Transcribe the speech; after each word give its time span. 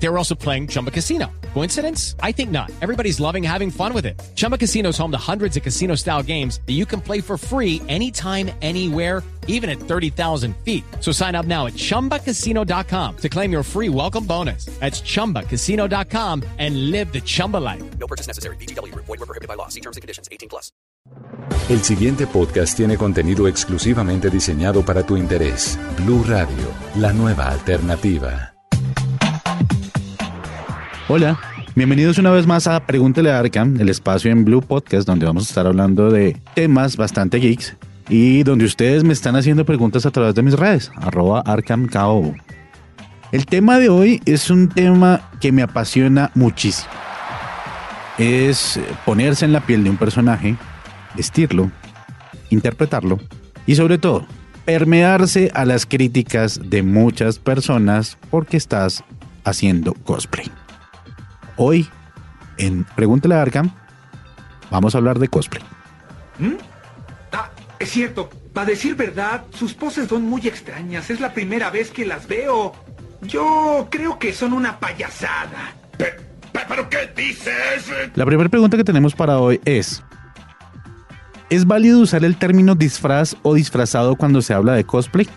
They 0.00 0.08
were 0.08 0.18
also 0.18 0.34
playing 0.34 0.68
Chumba 0.68 0.90
Casino. 0.90 1.26
Coincidence? 1.54 2.14
I 2.22 2.32
think 2.32 2.50
not. 2.50 2.70
Everybody's 2.80 3.18
loving 3.20 3.42
having 3.42 3.70
fun 3.70 3.92
with 3.92 4.06
it. 4.06 4.20
Chumba 4.36 4.56
Casino 4.56 4.90
is 4.90 4.98
home 4.98 5.10
to 5.10 5.18
hundreds 5.18 5.56
of 5.56 5.62
casino 5.62 5.96
style 5.96 6.22
games 6.22 6.60
that 6.66 6.74
you 6.74 6.86
can 6.86 7.00
play 7.00 7.20
for 7.20 7.36
free 7.36 7.82
anytime, 7.88 8.50
anywhere, 8.62 9.22
even 9.48 9.68
at 9.68 9.78
30,000 9.80 10.54
feet. 10.64 10.84
So 11.00 11.10
sign 11.10 11.34
up 11.34 11.46
now 11.46 11.66
at 11.66 11.72
chumbacasino.com 11.72 13.16
to 13.16 13.28
claim 13.28 13.50
your 13.50 13.64
free 13.64 13.88
welcome 13.88 14.24
bonus. 14.24 14.66
That's 14.78 15.00
chumbacasino.com 15.00 16.44
and 16.58 16.90
live 16.92 17.12
the 17.12 17.20
Chumba 17.20 17.56
life. 17.56 17.82
No 17.98 18.06
purchase 18.06 18.28
necessary. 18.28 18.56
BGW. 18.56 18.94
Void 18.94 19.08
were 19.08 19.26
prohibited 19.26 19.48
by 19.48 19.54
law. 19.54 19.68
See 19.68 19.80
terms 19.80 19.96
and 19.96 20.02
conditions. 20.02 20.28
18 20.30 20.48
plus. 20.48 20.70
El 21.68 21.82
siguiente 21.82 22.26
podcast 22.26 22.76
tiene 22.76 22.96
contenido 22.96 23.48
exclusivamente 23.48 24.30
diseñado 24.30 24.84
para 24.84 25.02
tu 25.02 25.16
interés. 25.16 25.78
Blue 25.98 26.22
Radio, 26.24 26.72
la 26.96 27.12
nueva 27.12 27.48
alternativa. 27.50 28.57
Hola, 31.10 31.40
bienvenidos 31.74 32.18
una 32.18 32.30
vez 32.30 32.46
más 32.46 32.66
a 32.66 32.84
Pregúntele 32.84 33.30
a 33.30 33.38
Arkham, 33.38 33.80
el 33.80 33.88
espacio 33.88 34.30
en 34.30 34.44
Blue 34.44 34.60
Podcast 34.60 35.08
donde 35.08 35.24
vamos 35.24 35.46
a 35.46 35.48
estar 35.48 35.66
hablando 35.66 36.10
de 36.10 36.36
temas 36.52 36.98
bastante 36.98 37.38
geeks 37.38 37.78
y 38.10 38.42
donde 38.42 38.66
ustedes 38.66 39.04
me 39.04 39.14
están 39.14 39.34
haciendo 39.34 39.64
preguntas 39.64 40.04
a 40.04 40.10
través 40.10 40.34
de 40.34 40.42
mis 40.42 40.52
redes, 40.52 40.92
arroba 40.96 41.40
ArkhamKO. 41.46 42.34
El 43.32 43.46
tema 43.46 43.78
de 43.78 43.88
hoy 43.88 44.20
es 44.26 44.50
un 44.50 44.68
tema 44.68 45.30
que 45.40 45.50
me 45.50 45.62
apasiona 45.62 46.30
muchísimo. 46.34 46.90
Es 48.18 48.78
ponerse 49.06 49.46
en 49.46 49.54
la 49.54 49.64
piel 49.64 49.84
de 49.84 49.90
un 49.90 49.96
personaje, 49.96 50.56
vestirlo, 51.16 51.70
interpretarlo 52.50 53.18
y 53.64 53.76
sobre 53.76 53.96
todo 53.96 54.26
permearse 54.66 55.50
a 55.54 55.64
las 55.64 55.86
críticas 55.86 56.60
de 56.68 56.82
muchas 56.82 57.38
personas 57.38 58.18
porque 58.30 58.58
estás 58.58 59.02
haciendo 59.42 59.94
cosplay. 59.94 60.50
Hoy, 61.60 61.88
en 62.56 62.84
Pregúntale 62.84 63.34
a 63.34 63.42
Arkham, 63.42 63.70
vamos 64.70 64.94
a 64.94 64.98
hablar 64.98 65.18
de 65.18 65.26
cosplay. 65.26 65.62
¿Mm? 66.38 66.54
Ah, 67.32 67.50
es 67.80 67.90
cierto. 67.90 68.30
Para 68.52 68.70
decir 68.70 68.94
verdad, 68.94 69.42
sus 69.50 69.74
poses 69.74 70.08
son 70.08 70.22
muy 70.22 70.46
extrañas. 70.46 71.10
Es 71.10 71.20
la 71.20 71.34
primera 71.34 71.70
vez 71.70 71.90
que 71.90 72.06
las 72.06 72.28
veo. 72.28 72.72
Yo 73.22 73.88
creo 73.90 74.20
que 74.20 74.32
son 74.32 74.52
una 74.52 74.78
payasada. 74.78 75.74
¿Pero 75.96 76.88
qué 76.88 77.10
dices? 77.16 77.90
La 78.14 78.24
primera 78.24 78.48
pregunta 78.48 78.76
que 78.76 78.84
tenemos 78.84 79.14
para 79.14 79.38
hoy 79.38 79.60
es, 79.64 80.04
¿es 81.50 81.66
válido 81.66 81.98
usar 81.98 82.24
el 82.24 82.36
término 82.36 82.76
disfraz 82.76 83.36
o 83.42 83.54
disfrazado 83.54 84.14
cuando 84.14 84.42
se 84.42 84.54
habla 84.54 84.74
de 84.74 84.84
cosplay? 84.84 85.28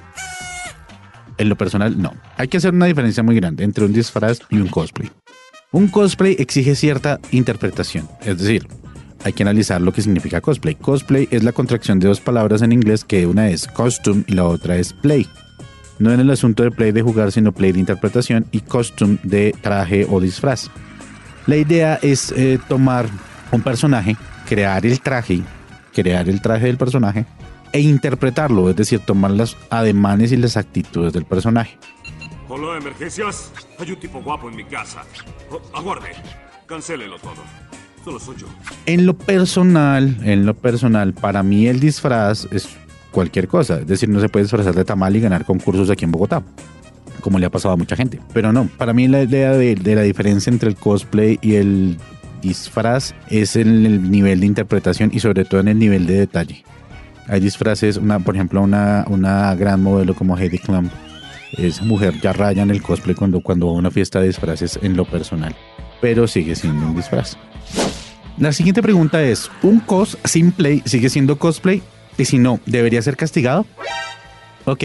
En 1.38 1.50
lo 1.50 1.56
personal, 1.56 2.00
no. 2.00 2.14
Hay 2.38 2.48
que 2.48 2.58
hacer 2.58 2.74
una 2.74 2.86
diferencia 2.86 3.24
muy 3.24 3.36
grande 3.36 3.64
entre 3.64 3.86
un 3.86 3.94
disfraz 3.94 4.40
y 4.50 4.58
un 4.58 4.68
cosplay. 4.68 5.10
Un 5.74 5.88
cosplay 5.88 6.36
exige 6.38 6.76
cierta 6.76 7.22
interpretación, 7.32 8.10
es 8.26 8.38
decir, 8.38 8.68
hay 9.24 9.32
que 9.32 9.44
analizar 9.44 9.82
lo 9.82 9.94
que 9.94 10.02
significa 10.02 10.42
cosplay. 10.42 10.76
Cosplay 10.76 11.30
es 11.32 11.44
la 11.44 11.54
contracción 11.54 11.98
de 11.98 12.10
dos 12.10 12.20
palabras 12.20 12.62
en 12.62 12.74
inglés 12.74 13.06
que 13.06 13.26
una 13.26 13.48
es 13.48 13.68
costume 13.68 14.26
y 14.28 14.34
la 14.34 14.44
otra 14.44 14.76
es 14.76 14.92
play. 14.92 15.26
No 15.98 16.12
en 16.12 16.20
el 16.20 16.30
asunto 16.30 16.64
de 16.64 16.72
play 16.72 16.92
de 16.92 17.02
jugar, 17.02 17.32
sino 17.32 17.54
play 17.54 17.72
de 17.72 17.80
interpretación 17.80 18.48
y 18.52 18.60
costume 18.60 19.18
de 19.24 19.56
traje 19.62 20.06
o 20.10 20.20
disfraz. 20.20 20.70
La 21.48 21.56
idea 21.56 21.98
es 22.02 22.34
eh, 22.36 22.60
tomar 22.68 23.08
un 23.54 23.62
personaje, 23.62 24.18
crear 24.50 24.86
el 24.86 25.00
traje, 25.00 25.42
crear 25.94 26.28
el 26.28 26.42
traje 26.42 26.66
del 26.66 26.78
personaje 26.78 27.26
e 27.72 27.80
interpretarlo, 27.80 28.70
es 28.70 28.76
decir, 28.76 29.00
tomar 29.00 29.32
los 29.32 29.56
ademanes 29.70 30.34
y 30.34 30.38
las 30.38 30.58
actitudes 30.58 31.14
del 31.14 31.24
personaje. 31.24 31.78
Hola, 32.54 32.78
emergencias. 32.78 33.50
Hay 33.80 33.92
un 33.92 33.96
tipo 33.96 34.22
guapo 34.22 34.50
en 34.50 34.58
mi 34.58 34.66
casa. 34.66 35.04
Oh, 35.50 35.62
aguarde. 35.74 36.10
Cancélelo 36.66 37.18
todo. 37.18 37.42
Solo 38.04 38.20
soy 38.20 38.36
yo. 38.36 38.48
En 38.86 39.06
lo 39.06 39.18
personal, 39.18 40.18
en 40.22 40.46
lo 40.46 40.54
personal, 40.54 41.14
para 41.14 41.44
mí 41.44 41.68
el 41.68 41.80
disfraz 41.80 42.50
es 42.52 42.68
cualquier 43.12 43.48
cosa. 43.48 43.80
Es 43.80 43.88
decir, 43.88 44.10
no 44.10 44.20
se 44.20 44.28
puede 44.28 44.44
disfrazar 44.44 44.76
de 44.76 44.84
tamal 44.84 45.16
y 45.16 45.22
ganar 45.22 45.46
concursos 45.46 45.90
aquí 45.90 46.04
en 46.04 46.12
Bogotá, 46.12 46.44
como 47.22 47.40
le 47.40 47.46
ha 47.46 47.50
pasado 47.50 47.74
a 47.74 47.78
mucha 47.78 47.96
gente. 47.96 48.20
Pero 48.34 48.52
no, 48.52 48.68
para 48.78 48.92
mí 48.92 49.08
la 49.08 49.24
idea 49.24 49.54
de, 49.54 49.76
de 49.76 49.96
la 49.96 50.02
diferencia 50.02 50.52
entre 50.52 50.68
el 50.68 50.76
cosplay 50.76 51.40
y 51.42 51.56
el 51.56 51.98
disfraz 52.42 53.16
es 53.30 53.56
en 53.56 53.86
el 53.86 54.12
nivel 54.12 54.42
de 54.42 54.48
interpretación 54.48 55.10
y 55.14 55.22
sobre 55.22 55.46
todo 55.46 55.62
en 55.62 55.70
el 55.70 55.80
nivel 55.80 56.06
de 56.06 56.16
detalle. 56.16 56.66
Hay 57.30 57.40
disfraces, 57.40 57.96
una, 57.96 58.20
por 58.20 58.36
ejemplo, 58.36 58.62
una, 58.62 59.06
una 59.08 59.56
gran 59.56 59.82
modelo 59.82 60.16
como 60.16 60.38
Heidi 60.38 60.60
Klum. 60.60 60.90
Esa 61.58 61.84
mujer 61.84 62.20
ya 62.22 62.34
raya 62.34 62.64
en 62.64 62.72
el 62.72 62.82
cosplay 62.82 63.16
cuando, 63.16 63.42
cuando 63.42 63.68
va 63.68 63.74
a 63.74 63.76
una 63.76 63.92
fiesta 63.92 64.20
de 64.20 64.28
disfraces 64.28 64.80
en 64.82 64.96
lo 64.96 65.06
personal. 65.06 65.56
Pero 66.00 66.28
sigue 66.28 66.56
siendo 66.56 66.88
un 66.88 66.96
disfraz. 66.96 67.38
La 68.38 68.52
siguiente 68.54 68.82
pregunta 68.82 69.22
es, 69.24 69.52
¿un 69.62 69.80
cos 69.80 70.18
sin 70.24 70.52
play 70.52 70.82
sigue 70.86 71.10
siendo 71.10 71.38
cosplay? 71.38 71.82
Y 72.18 72.26
si 72.26 72.38
no, 72.38 72.60
¿debería 72.66 73.02
ser 73.02 73.18
castigado? 73.18 73.66
Ok, 74.66 74.84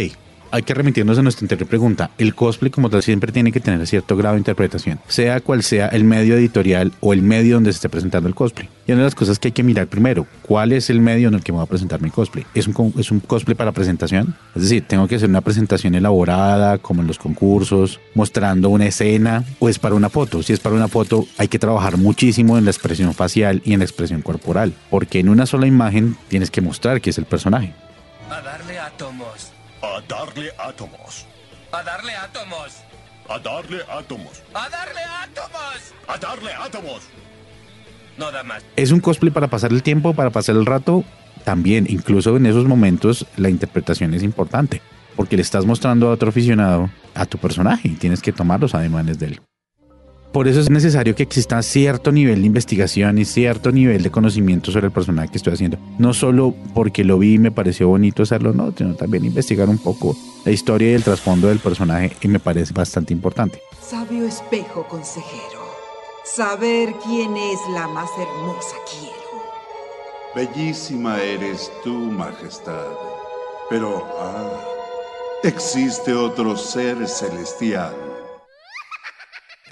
hay 0.51 0.62
que 0.62 0.75
remitirnos 0.75 1.19
a 1.19 1.23
nuestra 1.23 1.45
anterior 1.45 1.69
pregunta. 1.69 2.11
El 2.19 2.34
cosplay 2.34 2.71
como 2.71 2.91
tal 2.91 3.03
siempre 3.03 3.33
tiene 3.33 3.53
que 3.53 3.61
tener 3.61 3.87
cierto 3.87 4.17
grado 4.17 4.34
de 4.34 4.41
interpretación, 4.41 5.01
sea 5.09 5.41
cual 5.41 5.62
sea 5.62 5.89
el 5.89 6.05
medio 6.05 6.37
editorial 6.37 6.93
o 7.01 7.12
el 7.12 7.23
medio 7.23 7.55
donde 7.55 7.73
se 7.73 7.77
esté 7.77 7.89
presentando 7.89 8.29
el 8.29 8.34
cosplay. 8.34 8.69
Y 8.87 8.93
una 8.93 9.03
de 9.03 9.07
las 9.07 9.15
cosas 9.15 9.39
que 9.39 9.49
hay 9.49 9.53
que 9.53 9.62
mirar 9.62 9.89
primero, 9.89 10.27
¿cuál 10.43 10.73
es 10.73 10.91
el 10.91 11.01
medio 11.01 11.29
en 11.29 11.34
el 11.34 11.43
que 11.43 11.53
me 11.53 11.57
voy 11.57 11.65
a 11.65 11.69
presentar 11.69 12.01
mi 12.01 12.11
cosplay? 12.11 12.47
¿Es 12.55 12.67
un, 12.67 12.95
¿Es 12.99 13.11
un 13.11 13.21
cosplay 13.21 13.55
para 13.57 13.73
presentación? 13.73 14.37
Es 14.55 14.62
decir, 14.62 14.84
¿tengo 14.87 15.09
que 15.09 15.17
hacer 15.17 15.29
una 15.29 15.41
presentación 15.41 15.95
elaborada 15.95 16.78
como 16.78 17.03
en 17.03 17.09
los 17.09 17.19
concursos, 17.19 18.01
mostrando 18.15 18.69
una 18.69 18.87
escena 18.87 19.45
o 19.59 19.69
es 19.69 19.78
para 19.78 19.95
una 19.95 20.09
foto? 20.09 20.43
Si 20.43 20.53
es 20.53 20.61
para 20.61 20.77
una 20.77 20.89
foto, 20.89 21.27
hay 21.39 21.49
que 21.49 21.59
trabajar 21.59 21.97
muchísimo 21.97 22.59
en 22.59 22.65
la 22.65 22.71
expresión 22.71 23.13
facial 23.15 23.63
y 23.65 23.73
en 23.73 23.81
la 23.81 23.84
expresión 23.84 24.23
corporal, 24.23 24.73
porque 24.91 25.21
en 25.21 25.28
una 25.28 25.47
sola 25.47 25.67
imagen 25.67 26.17
tienes 26.28 26.51
que 26.51 26.61
mostrar 26.61 27.01
que 27.01 27.11
es 27.11 27.19
el 27.19 27.25
personaje. 27.25 27.75
A 28.31 28.41
darle 28.41 28.78
átomos. 28.78 29.56
A 29.97 30.03
darle 30.03 30.51
átomos. 30.59 31.25
A 31.73 31.83
darle 31.83 32.12
átomos. 32.15 32.83
A 33.31 33.39
darle 33.39 33.81
átomos. 33.89 34.43
A 34.53 34.69
darle 34.69 35.01
átomos. 35.25 35.95
A 36.07 36.19
darle 36.19 36.53
átomos. 36.53 37.03
No 38.19 38.31
da 38.31 38.43
más. 38.43 38.62
¿Es 38.77 38.91
un 38.91 39.01
cosplay 39.01 39.33
para 39.33 39.49
pasar 39.49 39.73
el 39.73 39.83
tiempo, 39.83 40.12
para 40.12 40.29
pasar 40.29 40.55
el 40.57 40.67
rato? 40.67 41.03
También, 41.45 41.87
incluso 41.89 42.37
en 42.37 42.45
esos 42.45 42.67
momentos, 42.67 43.25
la 43.39 43.49
interpretación 43.49 44.12
es 44.12 44.23
importante, 44.23 44.83
porque 45.17 45.37
le 45.37 45.43
estás 45.43 45.65
mostrando 45.65 46.09
a 46.09 46.13
otro 46.13 46.28
aficionado 46.28 46.91
a 47.15 47.25
tu 47.25 47.39
personaje 47.39 47.89
y 47.89 47.95
tienes 47.95 48.21
que 48.21 48.33
tomar 48.33 48.61
los 48.61 48.75
ademanes 48.75 49.19
de 49.19 49.27
él. 49.28 49.41
Por 50.36 50.48
eso 50.48 50.60
es 50.60 50.69
necesario 50.69 51.14
que 51.14 51.22
exista 51.22 51.62
cierto 51.62 52.12
nivel 52.12 52.42
de 52.42 52.47
investigación 52.47 53.16
y 53.16 53.24
cierto 53.24 53.72
nivel 53.72 54.02
de 54.02 54.10
conocimiento 54.10 54.70
sobre 54.70 54.88
el 54.88 54.92
personaje 54.92 55.30
que 55.30 55.38
estoy 55.38 55.54
haciendo. 55.54 55.78
No 55.98 56.12
solo 56.12 56.54
porque 56.74 57.04
lo 57.04 57.19
vi 57.19 57.36
y 57.36 57.38
me 57.38 57.50
pareció 57.50 57.88
bonito 57.88 58.22
hacerlo, 58.22 58.52
no, 58.52 58.70
sino 58.76 58.94
también 58.97 59.24
investigar 59.24 59.66
un 59.70 59.78
poco 59.78 60.14
la 60.44 60.52
historia 60.52 60.91
y 60.91 60.92
el 60.92 61.02
trasfondo 61.02 61.48
del 61.48 61.58
personaje 61.58 62.12
y 62.20 62.28
me 62.28 62.38
parece 62.38 62.74
bastante 62.74 63.14
importante. 63.14 63.62
Sabio 63.80 64.26
espejo 64.26 64.86
consejero. 64.86 65.64
Saber 66.26 66.92
quién 67.03 67.34
es 67.34 67.58
la 67.72 67.88
más 67.88 68.10
hermosa 68.20 68.76
quiero. 68.91 69.16
Bellísima 70.34 71.18
eres 71.18 71.72
tú, 71.82 71.94
Majestad. 71.94 72.84
Pero, 73.70 74.06
ah, 74.20 74.50
existe 75.44 76.12
otro 76.12 76.58
ser 76.58 77.08
celestial. 77.08 78.06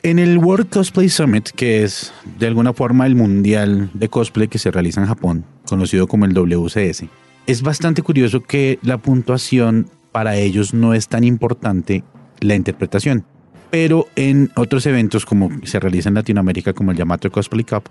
En 0.04 0.18
el 0.18 0.36
World 0.36 0.68
Cosplay 0.68 1.08
Summit, 1.08 1.48
que 1.48 1.82
es 1.82 2.12
de 2.38 2.46
alguna 2.46 2.74
forma 2.74 3.06
el 3.06 3.14
mundial 3.16 3.88
de 3.94 4.08
cosplay 4.10 4.48
que 4.48 4.58
se 4.58 4.70
realiza 4.70 5.00
en 5.00 5.06
Japón, 5.06 5.44
conocido 5.66 6.06
como 6.06 6.26
el 6.26 6.34
WCS, 6.34 7.04
es 7.46 7.62
bastante 7.62 8.02
curioso 8.02 8.42
que 8.42 8.78
la 8.82 8.98
puntuación 8.98 9.88
para 10.12 10.36
ellos 10.36 10.74
no 10.74 10.92
es 10.92 11.08
tan 11.08 11.24
importante 11.24 12.04
la 12.40 12.54
interpretación. 12.54 13.24
Pero 13.70 14.06
en 14.14 14.50
otros 14.56 14.84
eventos 14.86 15.24
como 15.24 15.48
se 15.64 15.80
realiza 15.80 16.10
en 16.10 16.16
Latinoamérica, 16.16 16.74
como 16.74 16.90
el 16.90 16.98
Yamato 16.98 17.30
Cosplay 17.32 17.64
Cup, 17.64 17.84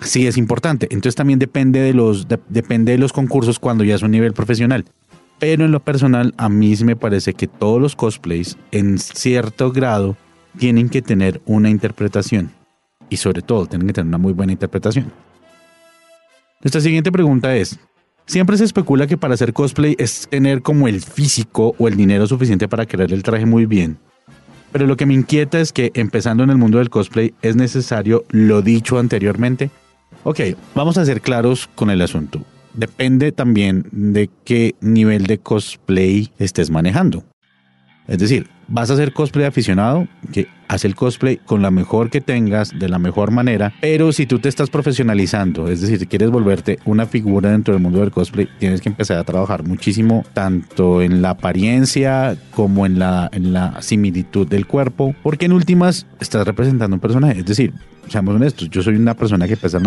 sí 0.00 0.28
es 0.28 0.36
importante. 0.36 0.86
Entonces 0.92 1.16
también 1.16 1.40
depende 1.40 1.80
de 1.80 1.92
los, 1.92 2.28
de- 2.28 2.38
depende 2.48 2.92
de 2.92 2.98
los 2.98 3.12
concursos 3.12 3.58
cuando 3.58 3.82
ya 3.82 3.96
es 3.96 4.02
un 4.02 4.12
nivel 4.12 4.32
profesional. 4.32 4.84
Pero 5.40 5.64
en 5.64 5.72
lo 5.72 5.80
personal, 5.80 6.34
a 6.36 6.48
mí 6.48 6.74
sí 6.76 6.84
me 6.84 6.96
parece 6.96 7.34
que 7.34 7.46
todos 7.48 7.80
los 7.82 7.94
cosplays, 7.96 8.56
en 8.70 8.98
cierto 8.98 9.70
grado, 9.70 10.16
tienen 10.58 10.88
que 10.88 11.02
tener 11.02 11.40
una 11.46 11.70
interpretación. 11.70 12.50
Y 13.10 13.16
sobre 13.16 13.42
todo, 13.42 13.66
tienen 13.66 13.86
que 13.86 13.92
tener 13.92 14.08
una 14.08 14.18
muy 14.18 14.32
buena 14.32 14.52
interpretación. 14.52 15.12
Nuestra 16.62 16.80
siguiente 16.80 17.12
pregunta 17.12 17.56
es, 17.56 17.78
siempre 18.26 18.56
se 18.56 18.64
especula 18.64 19.06
que 19.06 19.16
para 19.16 19.34
hacer 19.34 19.52
cosplay 19.52 19.94
es 19.98 20.28
tener 20.28 20.62
como 20.62 20.88
el 20.88 21.00
físico 21.00 21.74
o 21.78 21.88
el 21.88 21.96
dinero 21.96 22.26
suficiente 22.26 22.68
para 22.68 22.86
crear 22.86 23.12
el 23.12 23.22
traje 23.22 23.46
muy 23.46 23.66
bien. 23.66 23.98
Pero 24.72 24.86
lo 24.86 24.96
que 24.96 25.06
me 25.06 25.14
inquieta 25.14 25.60
es 25.60 25.72
que 25.72 25.92
empezando 25.94 26.44
en 26.44 26.50
el 26.50 26.58
mundo 26.58 26.78
del 26.78 26.90
cosplay 26.90 27.32
es 27.40 27.56
necesario, 27.56 28.24
lo 28.30 28.60
dicho 28.60 28.98
anteriormente, 28.98 29.70
Ok, 30.24 30.40
vamos 30.74 30.98
a 30.98 31.04
ser 31.04 31.20
claros 31.20 31.68
con 31.74 31.90
el 31.90 32.02
asunto. 32.02 32.44
Depende 32.74 33.32
también 33.32 33.86
de 33.92 34.30
qué 34.44 34.74
nivel 34.80 35.26
de 35.26 35.38
cosplay 35.38 36.30
estés 36.38 36.70
manejando. 36.70 37.24
Es 38.08 38.18
decir, 38.18 38.48
vas 38.68 38.90
a 38.90 38.94
hacer 38.94 39.12
cosplay 39.12 39.44
aficionado, 39.44 40.08
que 40.32 40.48
haz 40.66 40.86
el 40.86 40.94
cosplay 40.94 41.36
con 41.36 41.60
la 41.60 41.70
mejor 41.70 42.08
que 42.08 42.22
tengas, 42.22 42.78
de 42.78 42.88
la 42.88 42.98
mejor 42.98 43.30
manera, 43.30 43.74
pero 43.82 44.12
si 44.12 44.24
tú 44.24 44.38
te 44.38 44.48
estás 44.48 44.70
profesionalizando, 44.70 45.68
es 45.68 45.82
decir, 45.82 45.98
si 45.98 46.06
quieres 46.06 46.30
volverte 46.30 46.78
una 46.86 47.04
figura 47.04 47.50
dentro 47.50 47.74
del 47.74 47.82
mundo 47.82 48.00
del 48.00 48.10
cosplay, 48.10 48.48
tienes 48.58 48.80
que 48.80 48.88
empezar 48.88 49.18
a 49.18 49.24
trabajar 49.24 49.62
muchísimo, 49.62 50.24
tanto 50.32 51.02
en 51.02 51.20
la 51.20 51.30
apariencia 51.30 52.36
como 52.54 52.86
en 52.86 52.98
la, 52.98 53.30
similitud 53.80 54.46
del 54.46 54.66
cuerpo, 54.66 55.14
porque 55.22 55.44
en 55.44 55.52
últimas 55.52 56.06
estás 56.18 56.46
representando 56.46 56.96
un 56.96 57.00
personaje, 57.00 57.40
es 57.40 57.46
decir, 57.46 57.74
seamos 58.08 58.34
honestos, 58.34 58.70
yo 58.70 58.82
soy 58.82 58.96
una 58.96 59.14
persona 59.14 59.46
que 59.46 59.56
pesa 59.58 59.78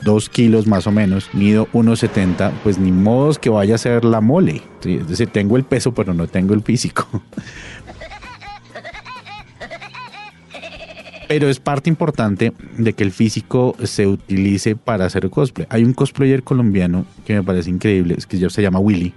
92 0.00 0.28
kilos 0.28 0.66
más 0.66 0.86
o 0.86 0.92
menos, 0.92 1.28
mido 1.32 1.68
1,70, 1.72 2.52
pues 2.62 2.78
ni 2.78 2.92
modo 2.92 3.34
que 3.34 3.50
vaya 3.50 3.74
a 3.74 3.78
ser 3.78 4.04
la 4.04 4.20
mole. 4.20 4.62
¿sí? 4.80 4.94
Es 4.94 5.08
decir, 5.08 5.28
tengo 5.28 5.56
el 5.56 5.64
peso, 5.64 5.92
pero 5.92 6.14
no 6.14 6.26
tengo 6.26 6.54
el 6.54 6.62
físico. 6.62 7.06
Pero 11.28 11.48
es 11.48 11.60
parte 11.60 11.88
importante 11.88 12.52
de 12.76 12.92
que 12.92 13.04
el 13.04 13.12
físico 13.12 13.76
se 13.84 14.08
utilice 14.08 14.74
para 14.74 15.04
hacer 15.04 15.30
cosplay. 15.30 15.64
Hay 15.70 15.84
un 15.84 15.92
cosplayer 15.92 16.42
colombiano 16.42 17.06
que 17.24 17.34
me 17.34 17.44
parece 17.44 17.70
increíble, 17.70 18.16
es 18.18 18.26
que 18.26 18.50
se 18.50 18.62
llama 18.62 18.80
Willy, 18.80 19.14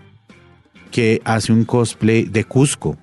que 0.91 1.23
hace 1.25 1.51
un 1.51 1.65
cosplay 1.65 2.25
de 2.25 2.43
Cusco 2.43 2.99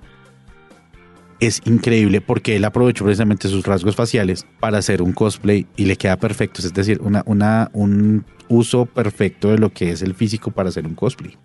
es 1.41 1.59
increíble 1.65 2.21
porque 2.21 2.55
él 2.55 2.63
aprovechó 2.63 3.03
precisamente 3.03 3.49
sus 3.49 3.65
rasgos 3.65 3.95
faciales 3.95 4.45
para 4.59 4.77
hacer 4.77 5.01
un 5.01 5.11
cosplay 5.11 5.65
y 5.75 5.85
le 5.85 5.97
queda 5.97 6.15
perfecto. 6.17 6.61
Es 6.61 6.73
decir, 6.73 7.01
un 7.01 8.25
uso 8.47 8.85
perfecto 8.85 9.49
de 9.49 9.57
lo 9.57 9.73
que 9.73 9.91
es 9.91 10.03
el 10.03 10.13
físico 10.13 10.51
para 10.51 10.69
hacer 10.69 10.85
un 10.85 10.93
cosplay. 10.93 11.35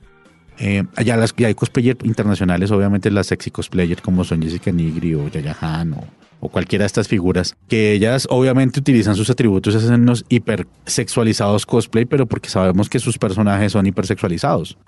Eh, 0.59 0.85
allá 0.97 1.17
las, 1.17 1.35
ya 1.37 1.49
hay 1.49 1.55
cosplayers 1.55 2.05
internacionales, 2.05 2.71
obviamente 2.71 3.11
las 3.11 3.27
sexy 3.27 3.51
cosplayers 3.51 4.01
como 4.01 4.25
son 4.25 4.41
Jessica 4.41 4.71
Nigri 4.71 5.15
o 5.15 5.29
Yaya 5.29 5.57
Han 5.61 5.95
o, 6.41 6.49
cualquiera 6.49 6.85
de 6.85 6.87
estas 6.87 7.09
figuras, 7.09 7.57
que 7.69 7.93
ellas 7.93 8.27
obviamente 8.31 8.79
utilizan 8.79 9.17
sus 9.17 9.29
atributos, 9.31 9.75
hacen 9.75 10.03
unos 10.03 10.25
hipersexualizados 10.29 11.67
cosplay, 11.67 12.05
pero 12.05 12.27
porque 12.27 12.49
sabemos 12.49 12.89
que 12.89 13.01
sus 13.01 13.19
personajes 13.19 13.73
son 13.73 13.87
hipersexualizados. 13.87 14.79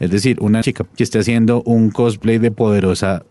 Es 0.00 0.10
decir, 0.10 0.38
una 0.40 0.62
chica 0.62 0.86
que 0.96 1.02
esté 1.02 1.18
haciendo 1.18 1.62
un 1.62 1.90
cosplay 1.90 2.38
de 2.38 2.50
poderosa 2.50 3.24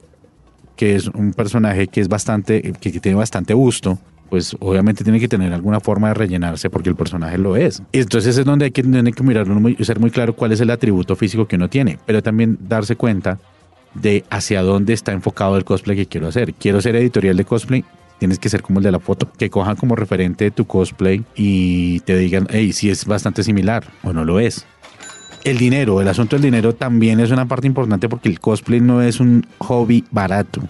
que 0.78 0.96
es 0.96 1.08
un 1.08 1.34
personaje 1.34 1.88
que 1.88 2.00
es 2.00 2.08
bastante, 2.08 2.62
que, 2.80 3.00
tiene 3.02 3.18
bastante 3.18 3.54
gusto, 3.54 4.00
pues 4.30 4.56
obviamente 4.60 5.04
tiene 5.04 5.20
que 5.20 5.28
tener 5.28 5.52
alguna 5.52 5.80
forma 5.80 6.10
de 6.10 6.14
rellenarse 6.14 6.70
porque 6.70 6.90
el 6.90 6.96
personaje 6.96 7.38
lo 7.38 7.58
es. 7.58 7.82
Y 7.92 8.00
entonces 8.00 8.38
es 8.38 8.46
donde 8.46 8.66
hay 8.66 8.72
que, 8.72 8.84
tiene 8.84 9.12
que 9.12 9.24
mirar, 9.24 9.48
muy, 9.48 9.76
ser 9.78 10.00
muy 10.00 10.12
claro 10.12 10.36
cuál 10.36 10.54
es 10.54 10.62
el 10.62 10.70
atributo 10.70 11.16
físico 11.16 11.48
que 11.48 11.56
uno 11.58 11.70
tiene, 11.70 12.00
pero 12.06 12.24
también 12.24 12.58
darse 12.62 12.96
cuenta 12.96 13.40
de 13.94 14.24
hacia 14.30 14.62
dónde 14.62 14.94
está 14.94 15.12
enfocado 15.12 15.58
el 15.58 15.66
cosplay 15.66 15.98
que 15.98 16.06
quiero 16.06 16.28
hacer. 16.28 16.54
Quiero 16.54 16.80
ser 16.82 16.96
editorial 16.96 17.36
de 17.36 17.46
cosplay, 17.46 17.84
tienes 18.20 18.40
que 18.40 18.50
ser 18.50 18.62
como 18.62 18.80
el 18.80 18.84
de 18.84 18.92
la 18.92 19.00
foto, 19.00 19.32
que 19.32 19.50
cojan 19.50 19.76
como 19.76 19.96
referente 19.96 20.52
tu 20.52 20.66
cosplay 20.66 21.24
y 21.36 22.00
te 22.02 22.16
digan, 22.18 22.48
hey, 22.52 22.74
si 22.74 22.90
es 22.90 23.06
bastante 23.06 23.44
similar 23.44 23.86
o 24.04 24.14
no 24.14 24.24
lo 24.24 24.40
es. 24.40 24.66
El 25.48 25.60
dinero, 25.60 26.02
el 26.02 26.10
asunto 26.10 26.36
del 26.36 26.44
dinero 26.44 26.76
también 26.76 27.22
es 27.22 27.32
una 27.32 27.46
parte 27.46 27.68
importante 27.68 28.10
porque 28.10 28.28
el 28.28 28.42
cosplay 28.42 28.82
no 28.82 29.02
es 29.02 29.22
un 29.22 29.48
hobby 29.60 30.04
barato. 30.12 30.62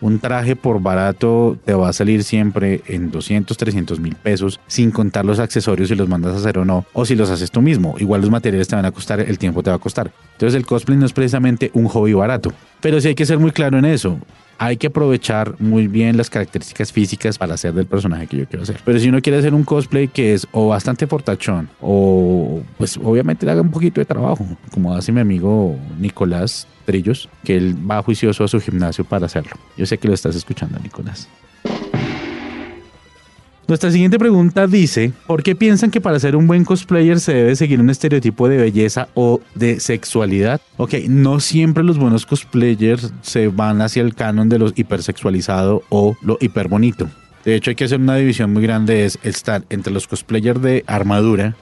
Un 0.00 0.20
traje 0.20 0.54
por 0.54 0.80
barato 0.80 1.58
te 1.64 1.74
va 1.74 1.88
a 1.88 1.92
salir 1.92 2.22
siempre 2.22 2.82
en 2.86 3.10
200, 3.10 3.56
300 3.56 3.98
mil 3.98 4.14
pesos, 4.14 4.60
sin 4.68 4.92
contar 4.92 5.24
los 5.24 5.40
accesorios 5.40 5.88
si 5.88 5.96
los 5.96 6.08
mandas 6.08 6.34
a 6.34 6.36
hacer 6.36 6.58
o 6.58 6.64
no, 6.64 6.86
o 6.92 7.04
si 7.04 7.16
los 7.16 7.30
haces 7.30 7.50
tú 7.50 7.62
mismo. 7.62 7.96
Igual 7.98 8.20
los 8.20 8.30
materiales 8.30 8.68
te 8.68 8.76
van 8.76 8.84
a 8.84 8.92
costar, 8.92 9.18
el 9.18 9.40
tiempo 9.40 9.60
te 9.64 9.70
va 9.70 9.76
a 9.76 9.80
costar. 9.80 10.12
Entonces 10.34 10.56
el 10.56 10.66
cosplay 10.66 10.96
no 10.96 11.06
es 11.06 11.12
precisamente 11.12 11.72
un 11.74 11.88
hobby 11.88 12.12
barato. 12.12 12.52
Pero 12.80 13.00
sí 13.00 13.08
hay 13.08 13.16
que 13.16 13.26
ser 13.26 13.40
muy 13.40 13.50
claro 13.50 13.76
en 13.76 13.86
eso 13.86 14.20
hay 14.62 14.76
que 14.76 14.88
aprovechar 14.88 15.54
muy 15.58 15.86
bien 15.86 16.18
las 16.18 16.28
características 16.28 16.92
físicas 16.92 17.38
para 17.38 17.54
hacer 17.54 17.72
del 17.72 17.86
personaje 17.86 18.26
que 18.26 18.36
yo 18.36 18.46
quiero 18.46 18.62
hacer. 18.62 18.78
Pero 18.84 18.98
si 18.98 19.08
uno 19.08 19.22
quiere 19.22 19.38
hacer 19.38 19.54
un 19.54 19.64
cosplay 19.64 20.06
que 20.06 20.34
es 20.34 20.46
o 20.52 20.68
bastante 20.68 21.06
fortachón 21.06 21.70
o 21.80 22.60
pues 22.76 22.98
obviamente 22.98 23.46
le 23.46 23.52
haga 23.52 23.62
un 23.62 23.70
poquito 23.70 24.02
de 24.02 24.04
trabajo, 24.04 24.46
como 24.70 24.94
hace 24.94 25.12
mi 25.12 25.20
amigo 25.20 25.78
Nicolás 25.98 26.66
Trillos, 26.84 27.30
que 27.42 27.56
él 27.56 27.74
va 27.90 28.02
juicioso 28.02 28.44
a 28.44 28.48
su 28.48 28.60
gimnasio 28.60 29.02
para 29.02 29.24
hacerlo. 29.24 29.52
Yo 29.78 29.86
sé 29.86 29.96
que 29.96 30.08
lo 30.08 30.12
estás 30.12 30.36
escuchando, 30.36 30.78
Nicolás. 30.78 31.26
Nuestra 33.70 33.92
siguiente 33.92 34.18
pregunta 34.18 34.66
dice, 34.66 35.12
¿por 35.28 35.44
qué 35.44 35.54
piensan 35.54 35.92
que 35.92 36.00
para 36.00 36.18
ser 36.18 36.34
un 36.34 36.48
buen 36.48 36.64
cosplayer 36.64 37.20
se 37.20 37.32
debe 37.32 37.54
seguir 37.54 37.80
un 37.80 37.88
estereotipo 37.88 38.48
de 38.48 38.56
belleza 38.56 39.06
o 39.14 39.40
de 39.54 39.78
sexualidad? 39.78 40.60
Ok, 40.76 40.94
no 41.06 41.38
siempre 41.38 41.84
los 41.84 41.96
buenos 41.96 42.26
cosplayers 42.26 43.12
se 43.22 43.46
van 43.46 43.80
hacia 43.80 44.02
el 44.02 44.16
canon 44.16 44.48
de 44.48 44.58
lo 44.58 44.72
hipersexualizado 44.74 45.84
o 45.88 46.16
lo 46.20 46.36
hiperbonito. 46.40 47.08
De 47.44 47.54
hecho, 47.54 47.70
hay 47.70 47.76
que 47.76 47.84
hacer 47.84 48.00
una 48.00 48.16
división 48.16 48.52
muy 48.52 48.64
grande, 48.64 49.04
es 49.04 49.20
estar 49.22 49.62
entre 49.70 49.92
los 49.92 50.08
cosplayers 50.08 50.60
de 50.60 50.82
armadura, 50.88 51.54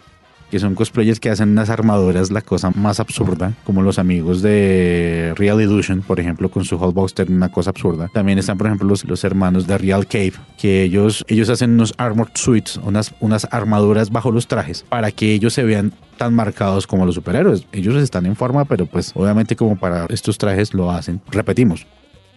que 0.50 0.58
son 0.58 0.74
cosplayers 0.74 1.20
que 1.20 1.30
hacen 1.30 1.50
unas 1.50 1.70
armaduras 1.70 2.30
la 2.30 2.42
cosa 2.42 2.70
más 2.70 3.00
absurda, 3.00 3.52
como 3.64 3.82
los 3.82 3.98
amigos 3.98 4.42
de 4.42 5.34
Real 5.36 5.60
Illusion, 5.60 6.02
por 6.02 6.20
ejemplo, 6.20 6.50
con 6.50 6.64
su 6.64 6.76
Hulkbuster, 6.76 7.30
una 7.30 7.50
cosa 7.50 7.70
absurda. 7.70 8.08
También 8.12 8.38
están, 8.38 8.58
por 8.58 8.66
ejemplo, 8.66 8.88
los, 8.88 9.04
los 9.04 9.24
hermanos 9.24 9.66
de 9.66 9.78
Real 9.78 10.06
Cave, 10.06 10.34
que 10.56 10.82
ellos, 10.82 11.24
ellos 11.28 11.48
hacen 11.50 11.72
unos 11.72 11.94
armored 11.98 12.32
suits, 12.34 12.78
unas, 12.82 13.14
unas 13.20 13.46
armaduras 13.50 14.10
bajo 14.10 14.30
los 14.30 14.46
trajes, 14.46 14.84
para 14.88 15.10
que 15.10 15.32
ellos 15.32 15.54
se 15.54 15.64
vean 15.64 15.92
tan 16.16 16.34
marcados 16.34 16.86
como 16.86 17.06
los 17.06 17.14
superhéroes. 17.14 17.66
Ellos 17.72 17.96
están 17.96 18.26
en 18.26 18.36
forma, 18.36 18.64
pero 18.64 18.86
pues 18.86 19.12
obviamente 19.14 19.56
como 19.56 19.76
para 19.76 20.06
estos 20.10 20.36
trajes 20.36 20.74
lo 20.74 20.90
hacen. 20.90 21.20
Repetimos. 21.30 21.86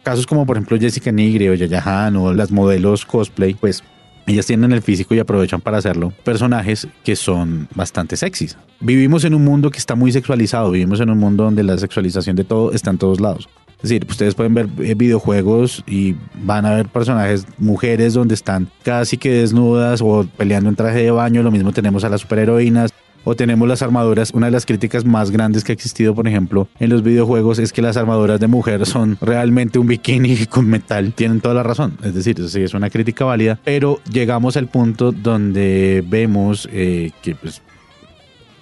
Casos 0.04 0.26
como 0.26 0.48
por 0.48 0.58
ejemplo 0.58 0.80
Jessica 0.80 1.12
Nigri 1.12 1.50
o 1.50 1.54
Yaya 1.54 1.82
Han 1.86 2.16
o 2.16 2.34
las 2.34 2.52
modelos 2.52 3.06
cosplay, 3.06 3.54
pues 3.54 3.84
ellas 4.28 4.46
tienen 4.46 4.72
el 4.72 4.82
físico 4.82 5.16
y 5.16 5.20
aprovechan 5.20 5.62
para 5.62 5.78
hacerlo 5.78 6.14
personajes 6.24 6.88
que 7.04 7.16
son 7.16 7.68
bastante 7.76 8.16
sexys. 8.16 8.58
Vivimos 8.80 9.24
en 9.26 9.34
un 9.34 9.44
mundo 9.44 9.72
que 9.72 9.78
está 9.78 9.96
muy 9.96 10.12
sexualizado, 10.12 10.72
vivimos 10.72 11.00
en 11.00 11.10
un 11.10 11.18
mundo 11.18 11.44
donde 11.44 11.64
la 11.64 11.78
sexualización 11.78 12.36
de 12.36 12.44
todo 12.44 12.72
está 12.72 12.90
en 12.92 12.98
todos 12.98 13.20
lados. 13.20 13.50
Es 13.84 13.90
decir, 13.90 14.06
ustedes 14.08 14.36
pueden 14.36 14.54
ver 14.54 14.70
eh, 14.80 14.94
videojuegos 14.94 15.84
y 15.88 16.16
van 16.44 16.68
a 16.68 16.76
ver 16.76 16.88
personajes, 16.88 17.48
mujeres 17.58 18.14
donde 18.14 18.36
están 18.36 18.70
casi 18.84 19.18
que 19.18 19.32
desnudas 19.32 20.02
o 20.04 20.28
peleando 20.38 20.70
en 20.70 20.76
traje 20.76 21.00
de 21.00 21.10
baño. 21.10 21.42
Lo 21.42 21.50
mismo 21.50 21.72
tenemos 21.72 22.04
a 22.04 22.10
las 22.10 22.22
superheroínas, 22.22 22.94
o 23.24 23.36
tenemos 23.36 23.68
las 23.68 23.82
armaduras. 23.82 24.32
Una 24.34 24.48
de 24.48 24.52
las 24.52 24.66
críticas 24.66 25.06
más 25.06 25.32
grandes 25.32 25.64
que 25.64 25.72
ha 25.72 25.76
existido, 25.76 26.16
por 26.16 26.28
ejemplo, 26.28 26.68
en 26.80 26.90
los 26.90 27.04
videojuegos 27.04 27.60
es 27.60 27.74
que 27.74 27.82
las 27.82 27.98
armaduras 27.98 28.40
de 28.40 28.48
mujer 28.48 28.86
son 28.86 29.18
realmente 29.22 29.80
un 29.80 29.88
bikini 29.88 30.46
con 30.50 30.68
metal. 30.68 31.14
Tienen 31.14 31.42
toda 31.42 31.56
la 31.56 31.64
razón. 31.64 31.98
Es 32.04 32.14
decir, 32.14 32.38
sí 32.50 32.62
es 32.62 32.74
una 32.74 32.90
crítica 32.90 33.26
válida, 33.26 33.60
pero 33.64 34.00
llegamos 34.12 34.58
al 34.58 34.68
punto 34.68 35.12
donde 35.12 36.04
vemos 36.08 36.68
eh, 36.72 37.12
que 37.22 37.36
pues, 37.36 37.62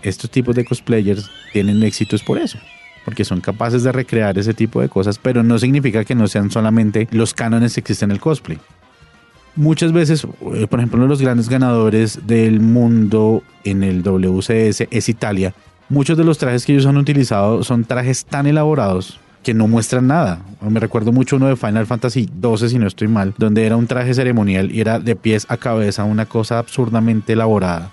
estos 0.02 0.30
tipos 0.30 0.56
de 0.56 0.66
cosplayers 0.66 1.30
tienen 1.54 1.84
éxitos 1.84 2.24
por 2.24 2.38
eso 2.38 2.60
porque 3.06 3.26
son 3.26 3.42
capaces 3.42 3.82
de 3.82 3.92
recrear 3.92 4.38
ese 4.38 4.54
tipo 4.54 4.82
de 4.82 4.90
cosas, 4.90 5.18
pero 5.18 5.42
no 5.42 5.58
significa 5.58 6.06
que 6.06 6.14
no 6.14 6.28
sean 6.28 6.52
solamente 6.52 7.08
los 7.10 7.34
cánones 7.34 7.74
que 7.74 7.80
existen 7.80 8.12
en 8.12 8.18
el 8.18 8.22
cosplay 8.22 8.60
muchas 9.56 9.92
veces, 9.92 10.26
eh, 10.54 10.68
por 10.68 10.80
ejemplo, 10.80 10.98
uno 10.98 11.06
de 11.06 11.10
los 11.10 11.22
grandes 11.22 11.50
ganadores 11.50 12.28
del 12.28 12.60
mundo 12.60 13.44
en 13.64 13.84
el 13.84 14.04
WCS 14.04 14.88
es 14.90 15.10
Italia. 15.10 15.54
Muchos 15.90 16.18
de 16.18 16.24
los 16.24 16.38
trajes 16.38 16.66
que 16.66 16.74
ellos 16.74 16.86
han 16.86 16.98
utilizado 16.98 17.64
son 17.64 17.84
trajes 17.84 18.26
tan 18.26 18.48
elaborados 18.48 19.20
que 19.44 19.54
no 19.54 19.68
muestran 19.68 20.08
nada. 20.08 20.42
Me 20.62 20.80
recuerdo 20.80 21.12
mucho 21.12 21.38
uno 21.38 21.48
de 21.48 21.56
Final 21.56 21.88
Fantasy 21.88 22.30
XII, 22.42 22.70
si 22.70 22.78
no 22.78 22.88
estoy 22.88 23.08
mal, 23.08 23.34
donde 23.38 23.66
era 23.66 23.78
un 23.78 23.88
traje 23.88 24.14
ceremonial 24.14 24.72
y 24.72 24.82
era 24.82 25.00
de 25.00 25.16
pies 25.16 25.46
a 25.50 25.58
cabeza 25.58 26.04
una 26.04 26.26
cosa 26.26 26.60
absurdamente 26.60 27.34
elaborada 27.34 27.92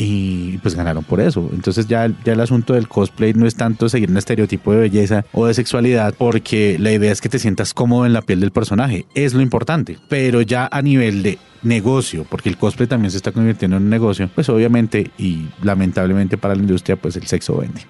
y 0.00 0.56
pues 0.58 0.74
ganaron 0.74 1.04
por 1.04 1.20
eso. 1.20 1.50
Entonces 1.52 1.86
ya, 1.86 2.10
ya 2.24 2.32
el 2.32 2.40
asunto 2.40 2.72
del 2.72 2.88
cosplay 2.88 3.34
no 3.34 3.46
es 3.46 3.54
tanto 3.54 3.88
seguir 3.90 4.10
un 4.10 4.16
estereotipo 4.16 4.72
de 4.72 4.80
belleza 4.80 5.26
o 5.32 5.46
de 5.46 5.52
sexualidad, 5.52 6.14
porque 6.16 6.78
la 6.78 6.90
idea 6.90 7.12
es 7.12 7.20
que 7.20 7.28
te 7.28 7.38
sientas 7.38 7.74
cómodo 7.74 8.06
en 8.06 8.14
la 8.14 8.22
piel 8.22 8.40
del 8.40 8.50
personaje, 8.50 9.04
es 9.14 9.34
lo 9.34 9.42
importante, 9.42 9.98
pero 10.08 10.40
ya 10.40 10.68
a 10.72 10.80
nivel 10.80 11.22
de 11.22 11.38
negocio, 11.62 12.26
porque 12.28 12.48
el 12.48 12.56
cosplay 12.56 12.88
también 12.88 13.10
se 13.10 13.18
está 13.18 13.32
convirtiendo 13.32 13.76
en 13.76 13.82
un 13.82 13.90
negocio, 13.90 14.30
pues 14.34 14.48
obviamente 14.48 15.10
y 15.18 15.48
lamentablemente 15.62 16.38
para 16.38 16.54
la 16.54 16.62
industria, 16.62 16.96
pues 16.96 17.16
el 17.16 17.26
sexo 17.26 17.58
vende. 17.58 17.82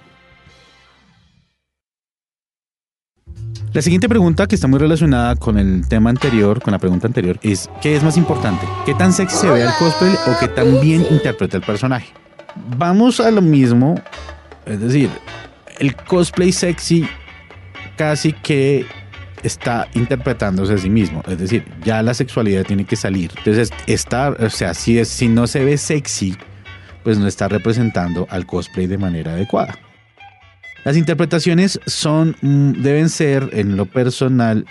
La 3.73 3.83
siguiente 3.83 4.09
pregunta, 4.09 4.49
que 4.49 4.57
está 4.57 4.67
muy 4.67 4.81
relacionada 4.81 5.37
con 5.37 5.57
el 5.57 5.87
tema 5.87 6.11
anterior, 6.11 6.61
con 6.61 6.73
la 6.73 6.81
pregunta 6.81 7.07
anterior, 7.07 7.39
es 7.41 7.71
¿qué 7.81 7.95
es 7.95 8.03
más 8.03 8.17
importante? 8.17 8.67
¿Qué 8.85 8.95
tan 8.95 9.13
sexy 9.13 9.37
se 9.37 9.49
ve 9.49 9.63
el 9.63 9.71
cosplay 9.79 10.13
o 10.27 10.37
qué 10.41 10.49
tan 10.49 10.81
bien 10.81 11.07
interpreta 11.09 11.57
el 11.57 11.63
personaje? 11.63 12.09
Vamos 12.77 13.21
a 13.21 13.31
lo 13.31 13.41
mismo, 13.41 13.95
es 14.67 14.81
decir, 14.81 15.09
el 15.79 15.95
cosplay 15.95 16.51
sexy 16.51 17.09
casi 17.97 18.33
que 18.33 18.87
está 19.45 19.87
interpretándose 19.95 20.75
a 20.75 20.79
sí 20.79 20.91
mismo. 20.91 21.23
Es 21.29 21.39
decir, 21.39 21.65
ya 21.85 22.03
la 22.03 22.15
sexualidad 22.15 22.65
tiene 22.65 22.85
que 22.85 22.97
salir. 22.97 23.31
Entonces, 23.39 23.71
está, 23.87 24.31
o 24.31 24.51
sea, 24.51 24.75
si, 24.75 25.05
si 25.05 25.29
no 25.29 25.47
se 25.47 25.65
ve 25.65 25.79
sexy, 25.79 26.37
pues 27.05 27.19
no 27.19 27.29
está 27.29 27.47
representando 27.47 28.27
al 28.31 28.47
cosplay 28.47 28.89
de 28.89 28.99
manera 28.99 29.35
adecuada. 29.35 29.79
Las 30.85 30.97
interpretaciones 30.97 31.79
son, 31.87 32.37
mm, 32.41 32.83
deben 32.83 33.09
ser 33.09 33.51
en 33.53 33.77
lo 33.77 33.87
personal 33.87 34.67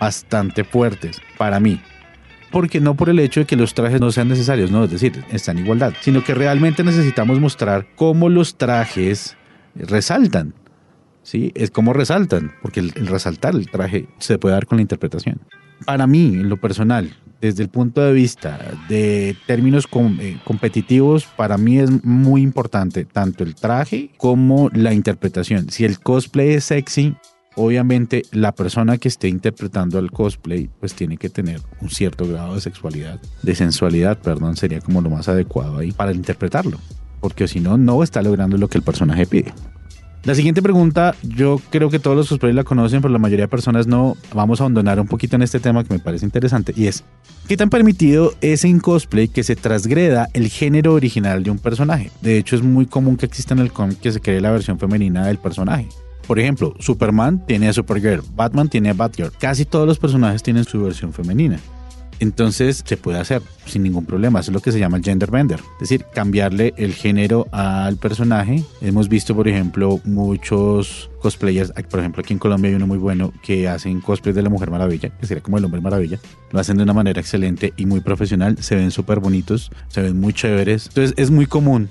bastante 0.00 0.64
fuertes 0.64 1.20
para 1.36 1.60
mí. 1.60 1.80
Porque 2.50 2.80
no 2.80 2.94
por 2.96 3.08
el 3.08 3.18
hecho 3.20 3.40
de 3.40 3.46
que 3.46 3.56
los 3.56 3.74
trajes 3.74 4.00
no 4.00 4.10
sean 4.10 4.28
necesarios, 4.28 4.70
no, 4.70 4.84
es 4.84 4.90
decir, 4.90 5.24
están 5.30 5.58
en 5.58 5.64
igualdad, 5.64 5.92
sino 6.00 6.24
que 6.24 6.34
realmente 6.34 6.82
necesitamos 6.82 7.38
mostrar 7.38 7.86
cómo 7.94 8.28
los 8.28 8.56
trajes 8.56 9.36
resaltan. 9.76 10.54
¿sí? 11.22 11.52
Es 11.54 11.70
como 11.70 11.92
resaltan, 11.92 12.52
porque 12.62 12.80
el, 12.80 12.92
el 12.96 13.06
resaltar 13.06 13.54
el 13.54 13.70
traje 13.70 14.08
se 14.18 14.38
puede 14.38 14.54
dar 14.54 14.66
con 14.66 14.78
la 14.78 14.82
interpretación. 14.82 15.40
Para 15.84 16.06
mí, 16.06 16.26
en 16.34 16.48
lo 16.48 16.56
personal, 16.56 17.14
desde 17.40 17.62
el 17.62 17.68
punto 17.68 18.00
de 18.02 18.12
vista 18.12 18.58
de 18.88 19.36
términos 19.46 19.86
eh, 20.20 20.38
competitivos, 20.44 21.24
para 21.24 21.56
mí 21.56 21.78
es 21.78 22.04
muy 22.04 22.42
importante 22.42 23.04
tanto 23.04 23.44
el 23.44 23.54
traje 23.54 24.10
como 24.16 24.68
la 24.74 24.92
interpretación. 24.92 25.70
Si 25.70 25.84
el 25.84 26.00
cosplay 26.00 26.50
es 26.50 26.64
sexy, 26.64 27.14
obviamente 27.56 28.22
la 28.32 28.52
persona 28.52 28.98
que 28.98 29.08
esté 29.08 29.28
interpretando 29.28 29.98
el 29.98 30.10
cosplay 30.10 30.68
pues 30.80 30.94
tiene 30.94 31.16
que 31.16 31.30
tener 31.30 31.60
un 31.80 31.90
cierto 31.90 32.28
grado 32.28 32.54
de 32.54 32.60
sexualidad, 32.60 33.20
de 33.42 33.54
sensualidad, 33.54 34.18
perdón, 34.18 34.56
sería 34.56 34.80
como 34.80 35.00
lo 35.00 35.10
más 35.10 35.28
adecuado 35.28 35.78
ahí 35.78 35.92
para 35.92 36.12
interpretarlo, 36.12 36.78
porque 37.20 37.48
si 37.48 37.60
no, 37.60 37.78
no 37.78 38.02
está 38.02 38.22
logrando 38.22 38.56
lo 38.58 38.68
que 38.68 38.78
el 38.78 38.84
personaje 38.84 39.26
pide. 39.26 39.52
La 40.24 40.34
siguiente 40.34 40.60
pregunta, 40.60 41.14
yo 41.22 41.58
creo 41.70 41.88
que 41.88 41.98
todos 41.98 42.14
los 42.14 42.28
cosplayers 42.28 42.56
la 42.56 42.64
conocen, 42.64 43.00
pero 43.00 43.10
la 43.10 43.18
mayoría 43.18 43.46
de 43.46 43.48
personas 43.48 43.86
no. 43.86 44.18
Vamos 44.34 44.60
a 44.60 44.64
abandonar 44.64 45.00
un 45.00 45.06
poquito 45.06 45.36
en 45.36 45.42
este 45.42 45.60
tema 45.60 45.82
que 45.82 45.94
me 45.94 45.98
parece 45.98 46.26
interesante 46.26 46.74
y 46.76 46.88
es, 46.88 47.04
¿qué 47.48 47.56
tan 47.56 47.70
permitido 47.70 48.34
es 48.42 48.66
en 48.66 48.80
cosplay 48.80 49.28
que 49.28 49.42
se 49.42 49.56
transgreda 49.56 50.28
el 50.34 50.48
género 50.48 50.92
original 50.92 51.42
de 51.42 51.50
un 51.50 51.58
personaje? 51.58 52.10
De 52.20 52.36
hecho, 52.36 52.54
es 52.54 52.62
muy 52.62 52.84
común 52.84 53.16
que 53.16 53.24
exista 53.24 53.54
en 53.54 53.60
el 53.60 53.72
cómic 53.72 53.98
que 53.98 54.12
se 54.12 54.20
cree 54.20 54.42
la 54.42 54.50
versión 54.50 54.78
femenina 54.78 55.26
del 55.26 55.38
personaje. 55.38 55.88
Por 56.26 56.38
ejemplo, 56.38 56.74
Superman 56.78 57.44
tiene 57.46 57.68
a 57.68 57.72
Supergirl, 57.72 58.22
Batman 58.36 58.68
tiene 58.68 58.90
a 58.90 58.94
Batgirl. 58.94 59.32
Casi 59.40 59.64
todos 59.64 59.86
los 59.86 59.98
personajes 59.98 60.42
tienen 60.42 60.64
su 60.64 60.82
versión 60.82 61.14
femenina. 61.14 61.58
Entonces 62.20 62.84
se 62.84 62.98
puede 62.98 63.18
hacer 63.18 63.42
sin 63.64 63.82
ningún 63.82 64.04
problema. 64.04 64.40
Eso 64.40 64.50
es 64.50 64.54
lo 64.54 64.60
que 64.60 64.72
se 64.72 64.78
llama 64.78 64.98
el 64.98 65.02
gender 65.02 65.30
bender. 65.30 65.58
Es 65.74 65.88
decir, 65.88 66.04
cambiarle 66.14 66.74
el 66.76 66.92
género 66.92 67.48
al 67.50 67.96
personaje. 67.96 68.62
Hemos 68.82 69.08
visto, 69.08 69.34
por 69.34 69.48
ejemplo, 69.48 70.00
muchos 70.04 71.10
cosplayers. 71.22 71.72
Por 71.88 72.00
ejemplo, 72.00 72.20
aquí 72.20 72.34
en 72.34 72.38
Colombia 72.38 72.68
hay 72.68 72.74
uno 72.74 72.86
muy 72.86 72.98
bueno 72.98 73.32
que 73.42 73.68
hacen 73.68 74.02
cosplay 74.02 74.34
de 74.34 74.42
la 74.42 74.50
Mujer 74.50 74.70
Maravilla, 74.70 75.08
que 75.08 75.26
sería 75.26 75.42
como 75.42 75.56
el 75.56 75.64
Hombre 75.64 75.80
Maravilla. 75.80 76.20
Lo 76.52 76.60
hacen 76.60 76.76
de 76.76 76.82
una 76.82 76.92
manera 76.92 77.20
excelente 77.20 77.72
y 77.78 77.86
muy 77.86 78.00
profesional. 78.00 78.58
Se 78.60 78.76
ven 78.76 78.90
súper 78.90 79.18
bonitos, 79.18 79.70
se 79.88 80.02
ven 80.02 80.20
muy 80.20 80.34
chéveres. 80.34 80.88
Entonces 80.88 81.14
es 81.16 81.30
muy 81.30 81.46
común. 81.46 81.88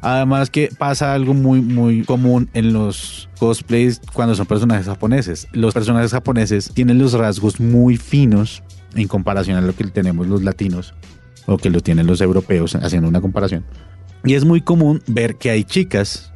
Además 0.00 0.50
que 0.50 0.70
pasa 0.78 1.14
algo 1.14 1.34
muy 1.34 1.60
muy 1.60 2.04
común 2.04 2.48
en 2.54 2.72
los 2.72 3.28
cosplays 3.40 4.00
cuando 4.12 4.36
son 4.36 4.46
personajes 4.46 4.86
japoneses. 4.86 5.48
Los 5.50 5.74
personajes 5.74 6.12
japoneses 6.12 6.70
tienen 6.72 6.98
los 6.98 7.14
rasgos 7.14 7.58
muy 7.58 7.96
finos 7.96 8.62
en 8.96 9.08
comparación 9.08 9.56
a 9.56 9.60
lo 9.60 9.74
que 9.74 9.84
tenemos 9.84 10.26
los 10.26 10.42
latinos 10.42 10.94
o 11.46 11.58
que 11.58 11.70
lo 11.70 11.80
tienen 11.80 12.06
los 12.06 12.20
europeos 12.20 12.74
haciendo 12.74 13.08
una 13.08 13.20
comparación. 13.20 13.64
Y 14.24 14.34
es 14.34 14.44
muy 14.44 14.60
común 14.60 15.02
ver 15.06 15.36
que 15.36 15.50
hay 15.50 15.64
chicas 15.64 16.32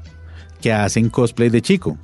que 0.61 0.73
hacen 0.73 1.11
cosplay 1.11 1.49
de 1.51 1.63
chico 1.63 1.99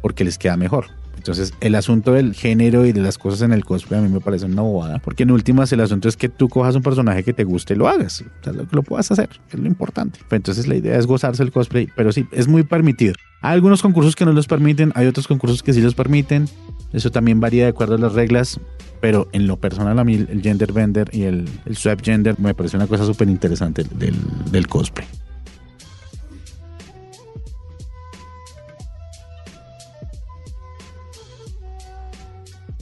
porque 0.00 0.24
les 0.24 0.38
queda 0.38 0.56
mejor. 0.56 0.86
Entonces, 1.26 1.54
el 1.60 1.74
asunto 1.74 2.12
del 2.12 2.34
género 2.34 2.86
y 2.86 2.92
de 2.92 3.00
las 3.00 3.18
cosas 3.18 3.42
en 3.42 3.52
el 3.52 3.64
cosplay 3.64 3.98
a 3.98 4.02
mí 4.02 4.08
me 4.08 4.20
parece 4.20 4.46
una 4.46 4.62
bobada. 4.62 5.00
Porque 5.00 5.24
en 5.24 5.32
últimas, 5.32 5.72
el 5.72 5.80
asunto 5.80 6.08
es 6.08 6.16
que 6.16 6.28
tú 6.28 6.48
cojas 6.48 6.76
un 6.76 6.82
personaje 6.82 7.24
que 7.24 7.32
te 7.32 7.42
guste 7.42 7.74
y 7.74 7.76
lo 7.76 7.88
hagas. 7.88 8.22
O 8.22 8.44
sea, 8.44 8.52
lo, 8.52 8.64
lo 8.70 8.82
puedas 8.84 9.10
hacer. 9.10 9.28
Es 9.50 9.58
lo 9.58 9.66
importante. 9.66 10.20
Pero 10.28 10.36
entonces, 10.36 10.68
la 10.68 10.76
idea 10.76 10.96
es 10.96 11.06
gozarse 11.06 11.42
el 11.42 11.50
cosplay. 11.50 11.88
Pero 11.96 12.12
sí, 12.12 12.28
es 12.30 12.46
muy 12.46 12.62
permitido. 12.62 13.14
Hay 13.42 13.54
algunos 13.54 13.82
concursos 13.82 14.14
que 14.14 14.24
no 14.24 14.32
los 14.32 14.46
permiten. 14.46 14.92
Hay 14.94 15.08
otros 15.08 15.26
concursos 15.26 15.64
que 15.64 15.72
sí 15.72 15.80
los 15.80 15.96
permiten. 15.96 16.48
Eso 16.92 17.10
también 17.10 17.40
varía 17.40 17.64
de 17.64 17.70
acuerdo 17.70 17.96
a 17.96 17.98
las 17.98 18.12
reglas. 18.12 18.60
Pero 19.00 19.28
en 19.32 19.48
lo 19.48 19.56
personal, 19.56 19.98
a 19.98 20.04
mí 20.04 20.14
el 20.14 20.42
gender 20.42 20.72
bender 20.72 21.10
y 21.12 21.22
el, 21.22 21.48
el 21.64 21.76
swap 21.76 22.02
gender 22.02 22.38
me 22.38 22.54
parece 22.54 22.76
una 22.76 22.86
cosa 22.86 23.04
súper 23.04 23.28
interesante 23.28 23.82
del, 23.82 24.14
del 24.52 24.68
cosplay. 24.68 25.08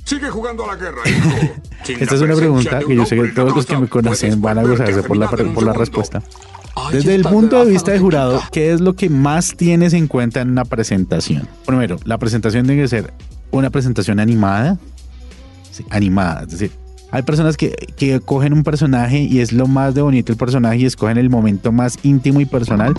Sigue 0.05 0.29
jugando 0.29 0.65
a 0.65 0.69
la 0.69 0.77
guerra, 0.77 1.01
hijo. 1.07 1.31
Esta 2.01 2.15
es 2.15 2.21
una 2.21 2.35
pregunta 2.35 2.81
que 2.87 2.95
yo 2.95 3.07
sé 3.07 3.17
que 3.17 3.29
todos 3.29 3.55
los 3.55 3.67
que 3.67 3.77
me 3.77 3.89
conocen 3.89 4.41
van 4.41 4.59
a 4.59 4.63
gozarse 4.63 5.03
por 5.03 5.17
la, 5.17 5.29
por 5.29 5.63
la 5.63 5.73
respuesta. 5.73 6.23
Desde 6.93 7.15
el 7.15 7.23
punto 7.23 7.65
de 7.65 7.71
vista 7.71 7.93
de 7.93 7.99
jurado. 7.99 8.43
¿qué 8.53 8.73
es 8.73 8.81
lo 8.81 8.95
que 8.95 9.09
más 9.09 9.55
tienes 9.57 9.93
en 9.93 10.07
cuenta 10.07 10.41
en 10.41 10.51
una 10.51 10.65
presentación? 10.65 11.49
Primero, 11.67 11.99
la 12.05 12.19
presentación 12.19 12.67
tiene 12.67 12.83
que 12.83 12.89
ser 12.89 13.13
una 13.51 13.71
presentación 13.71 14.21
animada. 14.21 14.79
Sí, 15.71 15.85
animada, 15.91 16.43
es 16.43 16.51
decir, 16.51 16.71
hay 17.15 17.23
personas 17.23 17.57
que, 17.57 17.77
que 17.97 18.19
cogen 18.19 18.53
un 18.53 18.65
personaje 18.65 19.21
y 19.21 19.39
es 19.39 19.53
lo 19.53 19.69
más 19.69 19.95
de 19.95 20.03
bonito 20.03 20.33
el 20.33 20.37
personaje 20.37 20.79
y 20.79 20.85
escogen 20.85 21.17
el 21.17 21.31
momento 21.31 21.71
más 21.71 21.97
íntimo 22.03 22.41
y 22.41 22.45
personal, 22.45 22.93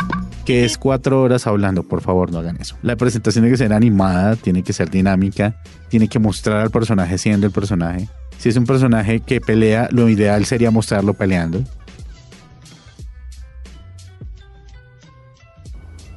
que 0.45 0.63
es 0.63 0.77
cuatro 0.77 1.22
horas 1.22 1.48
hablando. 1.48 1.84
Por 1.84 2.00
favor, 2.00 2.31
no 2.31 2.39
hagan 2.39 2.55
eso. 2.62 2.77
La 2.81 2.95
presentación 2.95 3.43
tiene 3.43 3.53
que 3.53 3.57
ser 3.57 3.74
animada, 3.74 4.38
tiene 4.38 4.63
que 4.63 4.72
ser 4.72 4.89
dinámica, 4.89 5.62
tiene 5.89 6.07
que 6.07 6.17
mostrar 6.19 6.62
al 6.62 6.69
personaje 6.69 7.17
siendo 7.17 7.45
el 7.45 7.51
personaje. 7.51 8.07
Si 8.38 8.48
es 8.48 8.55
un 8.55 8.65
personaje 8.65 9.19
que 9.19 9.41
pelea, 9.41 9.89
lo 9.91 10.07
ideal 10.07 10.45
sería 10.45 10.72
mostrarlo 10.72 11.13
peleando. 11.13 11.62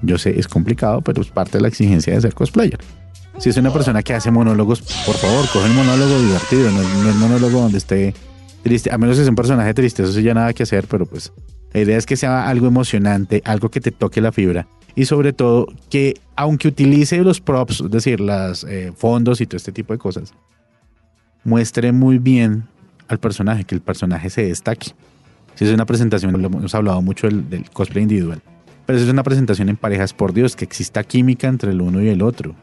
Yo 0.02 0.18
sé, 0.18 0.38
es 0.38 0.46
complicado, 0.46 1.00
pero 1.00 1.20
es 1.20 1.30
parte 1.30 1.58
de 1.58 1.62
la 1.62 1.68
exigencia 1.68 2.14
de 2.14 2.20
ser 2.20 2.32
cosplayer. 2.32 2.78
Si 3.38 3.50
es 3.50 3.56
una 3.56 3.72
persona 3.72 4.02
que 4.02 4.14
hace 4.14 4.30
monólogos, 4.32 4.82
por 4.82 5.14
favor, 5.14 5.48
coge 5.52 5.70
un 5.70 5.76
monólogo 5.76 6.20
divertido, 6.20 6.70
no, 6.72 6.82
no 6.82 7.08
el 7.08 7.14
monólogo 7.14 7.60
donde 7.60 7.78
esté 7.78 8.12
triste, 8.62 8.92
a 8.92 8.98
menos 8.98 9.16
que 9.16 9.22
sea 9.22 9.30
un 9.30 9.36
personaje 9.36 9.72
triste, 9.74 10.02
eso 10.02 10.12
sí 10.12 10.22
ya 10.22 10.34
nada 10.34 10.52
que 10.52 10.64
hacer, 10.64 10.86
pero 10.88 11.06
pues 11.06 11.32
la 11.72 11.80
idea 11.80 11.96
es 11.96 12.04
que 12.04 12.16
sea 12.16 12.48
algo 12.48 12.66
emocionante, 12.66 13.40
algo 13.44 13.70
que 13.70 13.80
te 13.80 13.92
toque 13.92 14.20
la 14.20 14.32
fibra 14.32 14.66
y 14.96 15.04
sobre 15.04 15.32
todo 15.32 15.68
que 15.88 16.14
aunque 16.34 16.66
utilice 16.66 17.18
los 17.18 17.40
props, 17.40 17.82
es 17.82 17.90
decir, 17.90 18.20
los 18.20 18.66
fondos 18.96 19.40
y 19.40 19.46
todo 19.46 19.56
este 19.56 19.70
tipo 19.70 19.92
de 19.92 19.98
cosas, 20.00 20.34
muestre 21.44 21.92
muy 21.92 22.18
bien 22.18 22.64
al 23.06 23.18
personaje, 23.18 23.62
que 23.62 23.76
el 23.76 23.80
personaje 23.80 24.30
se 24.30 24.46
destaque. 24.46 24.88
Si 25.54 25.64
es 25.64 25.72
una 25.72 25.86
presentación, 25.86 26.34
hemos 26.44 26.74
hablado 26.74 27.00
mucho 27.02 27.28
del 27.28 27.70
cosplay 27.70 28.02
individual, 28.02 28.42
pero 28.84 28.98
si 28.98 29.04
es 29.04 29.10
una 29.10 29.22
presentación 29.22 29.68
en 29.68 29.76
parejas, 29.76 30.12
por 30.12 30.32
Dios, 30.32 30.56
que 30.56 30.64
exista 30.64 31.04
química 31.04 31.46
entre 31.46 31.70
el 31.70 31.80
uno 31.80 32.02
y 32.02 32.08
el 32.08 32.22
otro. 32.22 32.56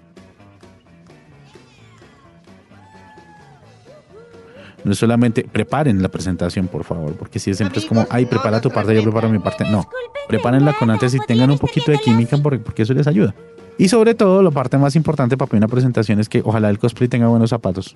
No 4.86 4.92
es 4.92 5.00
solamente 5.00 5.44
preparen 5.52 6.02
la 6.02 6.10
presentación, 6.10 6.68
por 6.68 6.84
favor, 6.84 7.14
porque 7.16 7.40
si 7.40 7.54
siempre 7.56 7.80
es 7.80 7.86
como, 7.86 8.06
ay, 8.10 8.28
prepara 8.28 8.62
tu 8.62 8.70
parte, 8.70 8.96
yo 8.96 9.02
preparo 9.02 9.30
mi 9.30 9.40
parte. 9.40 9.66
No, 9.70 9.90
prepárenla 10.28 10.74
con 10.74 10.92
antes 10.92 11.16
y 11.16 11.20
tengan 11.20 11.50
un 11.50 11.58
poquito 11.58 11.92
de 11.92 11.98
química 11.98 12.38
porque, 12.38 12.60
porque 12.60 12.84
eso 12.84 12.94
les 12.94 13.08
ayuda. 13.08 13.34
Y 13.80 13.90
sobre 13.90 14.14
todo, 14.14 14.44
la 14.44 14.52
parte 14.52 14.78
más 14.78 14.96
importante 14.96 15.38
para 15.38 15.58
una 15.58 15.68
presentación 15.68 16.20
es 16.20 16.30
que 16.30 16.42
ojalá 16.46 16.70
el 16.70 16.78
cosplay 16.78 17.10
tenga 17.10 17.28
buenos 17.28 17.50
zapatos. 17.50 17.96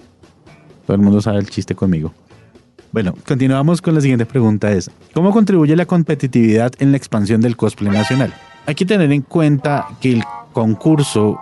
Todo 0.87 0.95
el 0.95 1.01
mundo 1.01 1.21
sabe 1.21 1.37
el 1.37 1.49
chiste 1.49 1.75
conmigo. 1.75 2.11
Bueno, 2.91 3.13
continuamos 3.27 3.83
con 3.83 3.93
la 3.93 4.01
siguiente 4.01 4.25
pregunta 4.25 4.71
es, 4.71 4.89
¿cómo 5.13 5.31
contribuye 5.31 5.75
la 5.75 5.85
competitividad 5.85 6.71
en 6.79 6.89
la 6.89 6.97
expansión 6.97 7.39
del 7.39 7.55
cosplay 7.55 7.91
nacional? 7.91 8.33
Hay 8.65 8.73
que 8.73 8.85
tener 8.85 9.11
en 9.11 9.21
cuenta 9.21 9.85
que 10.01 10.13
el 10.13 10.23
concurso 10.53 11.39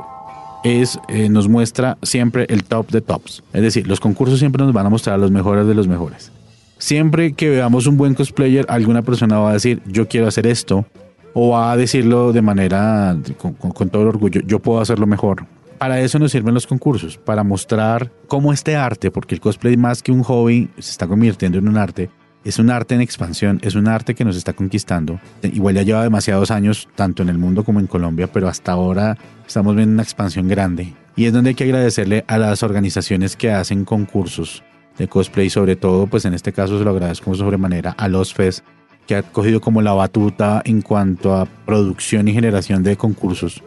es, 0.63 0.99
eh, 1.07 1.29
nos 1.29 1.47
muestra 1.47 1.97
siempre 2.03 2.45
el 2.49 2.63
top 2.63 2.89
de 2.89 3.01
tops. 3.01 3.43
Es 3.53 3.61
decir, 3.61 3.87
los 3.87 3.99
concursos 3.99 4.39
siempre 4.39 4.63
nos 4.63 4.73
van 4.73 4.85
a 4.85 4.89
mostrar 4.89 5.15
a 5.15 5.17
los 5.17 5.31
mejores 5.31 5.67
de 5.67 5.73
los 5.73 5.87
mejores. 5.87 6.31
Siempre 6.77 7.33
que 7.33 7.49
veamos 7.49 7.87
un 7.87 7.97
buen 7.97 8.13
cosplayer, 8.13 8.65
alguna 8.69 9.01
persona 9.01 9.39
va 9.39 9.51
a 9.51 9.53
decir, 9.53 9.81
yo 9.87 10.07
quiero 10.07 10.27
hacer 10.27 10.45
esto, 10.45 10.85
o 11.33 11.49
va 11.49 11.71
a 11.71 11.77
decirlo 11.77 12.33
de 12.33 12.41
manera, 12.41 13.17
con, 13.37 13.89
todo 13.89 14.03
el 14.03 14.07
orgullo, 14.09 14.41
yo 14.45 14.59
puedo 14.59 14.79
hacerlo 14.79 15.07
mejor. 15.07 15.45
Para 15.77 15.99
eso 16.01 16.17
nos 16.17 16.31
sirven 16.31 16.53
los 16.53 16.65
concursos, 16.65 17.17
para 17.17 17.43
mostrar 17.43 18.11
cómo 18.27 18.53
este 18.53 18.75
arte, 18.75 19.11
porque 19.11 19.35
el 19.35 19.41
cosplay 19.41 19.77
más 19.77 20.01
que 20.01 20.11
un 20.11 20.23
hobby 20.23 20.69
se 20.79 20.91
está 20.91 21.07
convirtiendo 21.07 21.57
en 21.59 21.67
un 21.67 21.77
arte, 21.77 22.09
es 22.47 22.59
un 22.59 22.69
arte 22.69 22.95
en 22.95 23.01
expansión, 23.01 23.59
es 23.61 23.75
un 23.75 23.89
arte 23.89 24.15
que 24.15 24.23
nos 24.23 24.37
está 24.37 24.53
conquistando. 24.53 25.19
Igual 25.43 25.75
ya 25.75 25.83
lleva 25.83 26.03
demasiados 26.03 26.49
años, 26.49 26.87
tanto 26.95 27.21
en 27.21 27.27
el 27.27 27.37
mundo 27.37 27.65
como 27.65 27.81
en 27.81 27.87
Colombia, 27.87 28.27
pero 28.31 28.47
hasta 28.47 28.71
ahora 28.71 29.17
estamos 29.45 29.75
viendo 29.75 29.93
una 29.93 30.03
expansión 30.03 30.47
grande. 30.47 30.93
Y 31.17 31.25
es 31.25 31.33
donde 31.33 31.49
hay 31.49 31.55
que 31.55 31.65
agradecerle 31.65 32.23
a 32.27 32.37
las 32.37 32.63
organizaciones 32.63 33.35
que 33.35 33.51
hacen 33.51 33.83
concursos 33.83 34.63
de 34.97 35.09
cosplay, 35.09 35.49
sobre 35.49 35.75
todo, 35.75 36.07
pues 36.07 36.23
en 36.23 36.33
este 36.33 36.53
caso 36.53 36.77
se 36.77 36.85
lo 36.85 36.91
agradezco 36.91 37.35
sobremanera 37.35 37.91
a 37.91 38.07
los 38.07 38.33
FES, 38.33 38.63
que 39.05 39.17
ha 39.17 39.23
cogido 39.23 39.59
como 39.59 39.81
la 39.81 39.93
batuta 39.93 40.61
en 40.63 40.81
cuanto 40.81 41.35
a 41.35 41.45
producción 41.45 42.29
y 42.29 42.33
generación 42.33 42.81
de 42.81 42.95
concursos 42.95 43.61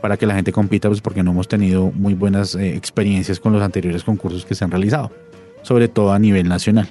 para 0.00 0.16
que 0.16 0.26
la 0.26 0.34
gente 0.34 0.52
compita, 0.52 0.88
pues 0.88 1.00
porque 1.02 1.22
no 1.22 1.32
hemos 1.32 1.48
tenido 1.48 1.92
muy 1.92 2.14
buenas 2.14 2.54
eh, 2.54 2.74
experiencias 2.76 3.38
con 3.38 3.52
los 3.52 3.62
anteriores 3.62 4.04
concursos 4.04 4.44
que 4.44 4.54
se 4.54 4.64
han 4.64 4.70
realizado, 4.70 5.12
sobre 5.62 5.88
todo 5.88 6.12
a 6.12 6.18
nivel 6.18 6.48
nacional. 6.48 6.88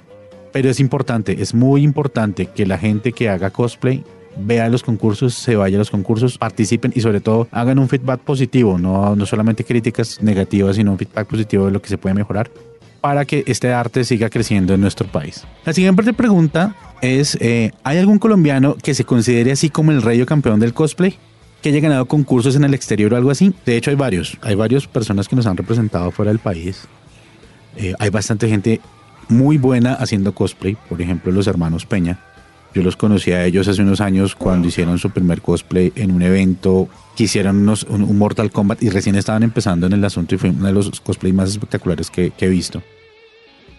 Pero 0.51 0.69
es 0.69 0.79
importante, 0.79 1.41
es 1.41 1.53
muy 1.53 1.83
importante 1.83 2.47
que 2.47 2.65
la 2.65 2.77
gente 2.77 3.11
que 3.11 3.29
haga 3.29 3.49
cosplay 3.51 4.03
vea 4.37 4.69
los 4.69 4.83
concursos, 4.83 5.33
se 5.33 5.55
vaya 5.55 5.77
a 5.77 5.79
los 5.79 5.91
concursos, 5.91 6.37
participen 6.37 6.91
y 6.95 7.01
sobre 7.01 7.21
todo 7.21 7.47
hagan 7.51 7.79
un 7.79 7.89
feedback 7.89 8.21
positivo, 8.21 8.77
no, 8.77 9.15
no 9.15 9.25
solamente 9.25 9.63
críticas 9.63 10.21
negativas, 10.21 10.75
sino 10.75 10.91
un 10.91 10.97
feedback 10.97 11.27
positivo 11.27 11.65
de 11.65 11.71
lo 11.71 11.81
que 11.81 11.89
se 11.89 11.97
puede 11.97 12.15
mejorar 12.15 12.49
para 13.01 13.25
que 13.25 13.43
este 13.47 13.73
arte 13.73 14.03
siga 14.03 14.29
creciendo 14.29 14.75
en 14.75 14.81
nuestro 14.81 15.07
país. 15.07 15.43
La 15.65 15.73
siguiente 15.73 16.13
pregunta 16.13 16.75
es, 17.01 17.35
eh, 17.41 17.71
¿hay 17.83 17.97
algún 17.97 18.19
colombiano 18.19 18.75
que 18.75 18.93
se 18.93 19.03
considere 19.03 19.51
así 19.51 19.69
como 19.69 19.91
el 19.91 20.03
rey 20.03 20.21
o 20.21 20.25
campeón 20.25 20.59
del 20.59 20.73
cosplay? 20.73 21.17
Que 21.61 21.69
haya 21.69 21.79
ganado 21.79 22.05
concursos 22.05 22.55
en 22.55 22.63
el 22.63 22.73
exterior 22.73 23.13
o 23.13 23.17
algo 23.17 23.31
así. 23.31 23.53
De 23.65 23.75
hecho, 23.75 23.89
hay 23.89 23.95
varios. 23.95 24.37
Hay 24.41 24.55
varias 24.55 24.87
personas 24.87 25.27
que 25.27 25.35
nos 25.35 25.47
han 25.47 25.57
representado 25.57 26.11
fuera 26.11 26.31
del 26.31 26.39
país. 26.39 26.87
Eh, 27.75 27.93
hay 27.99 28.09
bastante 28.09 28.47
gente 28.47 28.81
muy 29.31 29.57
buena 29.57 29.93
haciendo 29.93 30.33
cosplay. 30.33 30.77
Por 30.89 31.01
ejemplo, 31.01 31.31
los 31.31 31.47
hermanos 31.47 31.85
Peña. 31.85 32.19
Yo 32.73 32.83
los 32.83 32.95
conocí 32.95 33.31
a 33.31 33.45
ellos 33.45 33.67
hace 33.67 33.81
unos 33.81 33.99
años 33.99 34.35
cuando 34.35 34.67
hicieron 34.67 34.97
su 34.97 35.09
primer 35.09 35.41
cosplay 35.41 35.91
en 35.95 36.11
un 36.11 36.21
evento 36.21 36.87
que 37.17 37.25
hicieron 37.25 37.57
unos, 37.57 37.83
un, 37.83 38.03
un 38.03 38.17
Mortal 38.17 38.49
Kombat 38.49 38.81
y 38.81 38.89
recién 38.89 39.15
estaban 39.15 39.43
empezando 39.43 39.87
en 39.87 39.93
el 39.93 40.05
asunto 40.05 40.35
y 40.35 40.37
fue 40.37 40.51
uno 40.51 40.67
de 40.67 40.73
los 40.73 41.01
cosplays 41.01 41.35
más 41.35 41.49
espectaculares 41.49 42.09
que, 42.09 42.31
que 42.31 42.45
he 42.45 42.49
visto. 42.49 42.81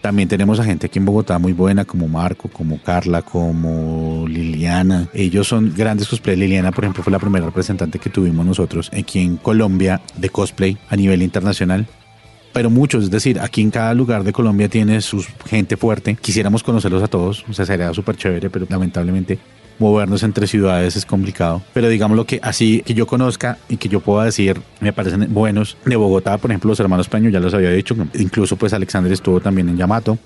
También 0.03 0.27
tenemos 0.27 0.59
a 0.59 0.65
gente 0.65 0.87
aquí 0.87 0.99
en 0.99 1.05
Bogotá 1.05 1.39
muy 1.39 1.53
buena, 1.53 1.85
como 1.85 2.09
Marco, 2.09 2.49
como 2.49 2.77
Carla, 2.83 3.21
como 3.21 4.25
Liliana. 4.27 5.07
Ellos 5.13 5.47
son 5.47 5.73
grandes 5.73 6.09
cosplay. 6.09 6.35
Liliana, 6.35 6.73
por 6.73 6.83
ejemplo, 6.83 7.03
fue 7.03 7.11
la 7.11 7.19
primera 7.19 7.45
representante 7.45 7.99
que 7.99 8.09
tuvimos 8.09 8.45
nosotros 8.45 8.91
aquí 8.93 9.19
en 9.19 9.37
Colombia 9.37 10.01
de 10.17 10.29
cosplay 10.29 10.77
a 10.89 10.97
nivel 10.97 11.21
internacional. 11.21 11.87
Pero 12.53 12.69
muchos, 12.69 13.05
es 13.05 13.11
decir, 13.11 13.39
aquí 13.39 13.61
en 13.61 13.71
cada 13.71 13.93
lugar 13.93 14.23
de 14.23 14.31
Colombia 14.31 14.69
tiene 14.69 15.01
su 15.01 15.25
gente 15.45 15.75
fuerte. 15.75 16.15
Quisiéramos 16.15 16.63
conocerlos 16.63 17.01
a 17.01 17.07
todos, 17.07 17.43
o 17.49 17.53
sea, 17.53 17.65
sería 17.65 17.93
súper 17.93 18.15
chévere, 18.15 18.49
pero 18.49 18.67
lamentablemente 18.69 19.39
movernos 19.79 20.21
entre 20.21 20.45
ciudades 20.45 20.95
es 20.95 21.05
complicado. 21.05 21.63
Pero 21.73 21.89
digamos 21.89 22.15
lo 22.15 22.25
que 22.25 22.39
así 22.43 22.83
que 22.85 22.93
yo 22.93 23.07
conozca 23.07 23.57
y 23.69 23.77
que 23.77 23.89
yo 23.89 23.99
pueda 23.99 24.25
decir, 24.25 24.61
me 24.79 24.93
parecen 24.93 25.33
buenos. 25.33 25.77
De 25.85 25.95
Bogotá, 25.95 26.37
por 26.37 26.51
ejemplo, 26.51 26.69
los 26.69 26.79
hermanos 26.79 27.09
Peño, 27.09 27.29
ya 27.29 27.39
los 27.39 27.53
había 27.53 27.71
dicho. 27.71 27.95
Incluso 28.13 28.55
pues 28.55 28.73
Alexander 28.73 29.11
estuvo 29.11 29.39
también 29.41 29.69
en 29.69 29.77
Yamato. 29.77 30.17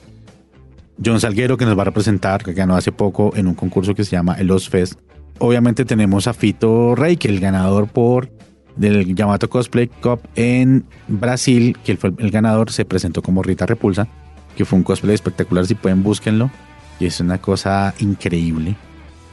John 1.04 1.20
Salguero, 1.20 1.58
que 1.58 1.66
nos 1.66 1.78
va 1.78 1.84
a 1.84 1.86
representar, 1.86 2.44
que 2.44 2.54
ganó 2.54 2.76
hace 2.76 2.92
poco 2.92 3.32
en 3.36 3.48
un 3.48 3.54
concurso 3.54 3.94
que 3.94 4.04
se 4.04 4.12
llama 4.12 4.34
el 4.34 4.48
Los 4.48 4.68
Fest. 4.68 5.00
Obviamente 5.40 5.86
tenemos 5.86 6.28
a 6.28 6.34
Fito 6.34 6.96
Rey, 6.96 7.18
que 7.18 7.28
el 7.28 7.40
ganador 7.40 7.88
por 7.88 8.30
del 8.78 9.16
Yamato 9.16 9.50
Cosplay 9.50 9.88
Cup 9.88 10.22
en 10.36 10.86
Brasil, 11.08 11.78
que 11.84 11.98
fue 11.98 12.14
el 12.18 12.32
ganador, 12.32 12.72
se 12.72 12.86
presentó 12.86 13.22
como 13.22 13.44
Rita 13.44 13.66
Repulsa, 13.66 14.08
que 14.56 14.66
fue 14.66 14.78
un 14.78 14.84
cosplay 14.84 15.16
espectacular, 15.16 15.66
si 15.66 15.76
pueden 15.76 16.04
búsquenlo, 16.04 16.50
y 17.00 17.06
es 17.06 17.20
una 17.20 17.40
cosa 17.40 17.94
increíble. 18.00 18.76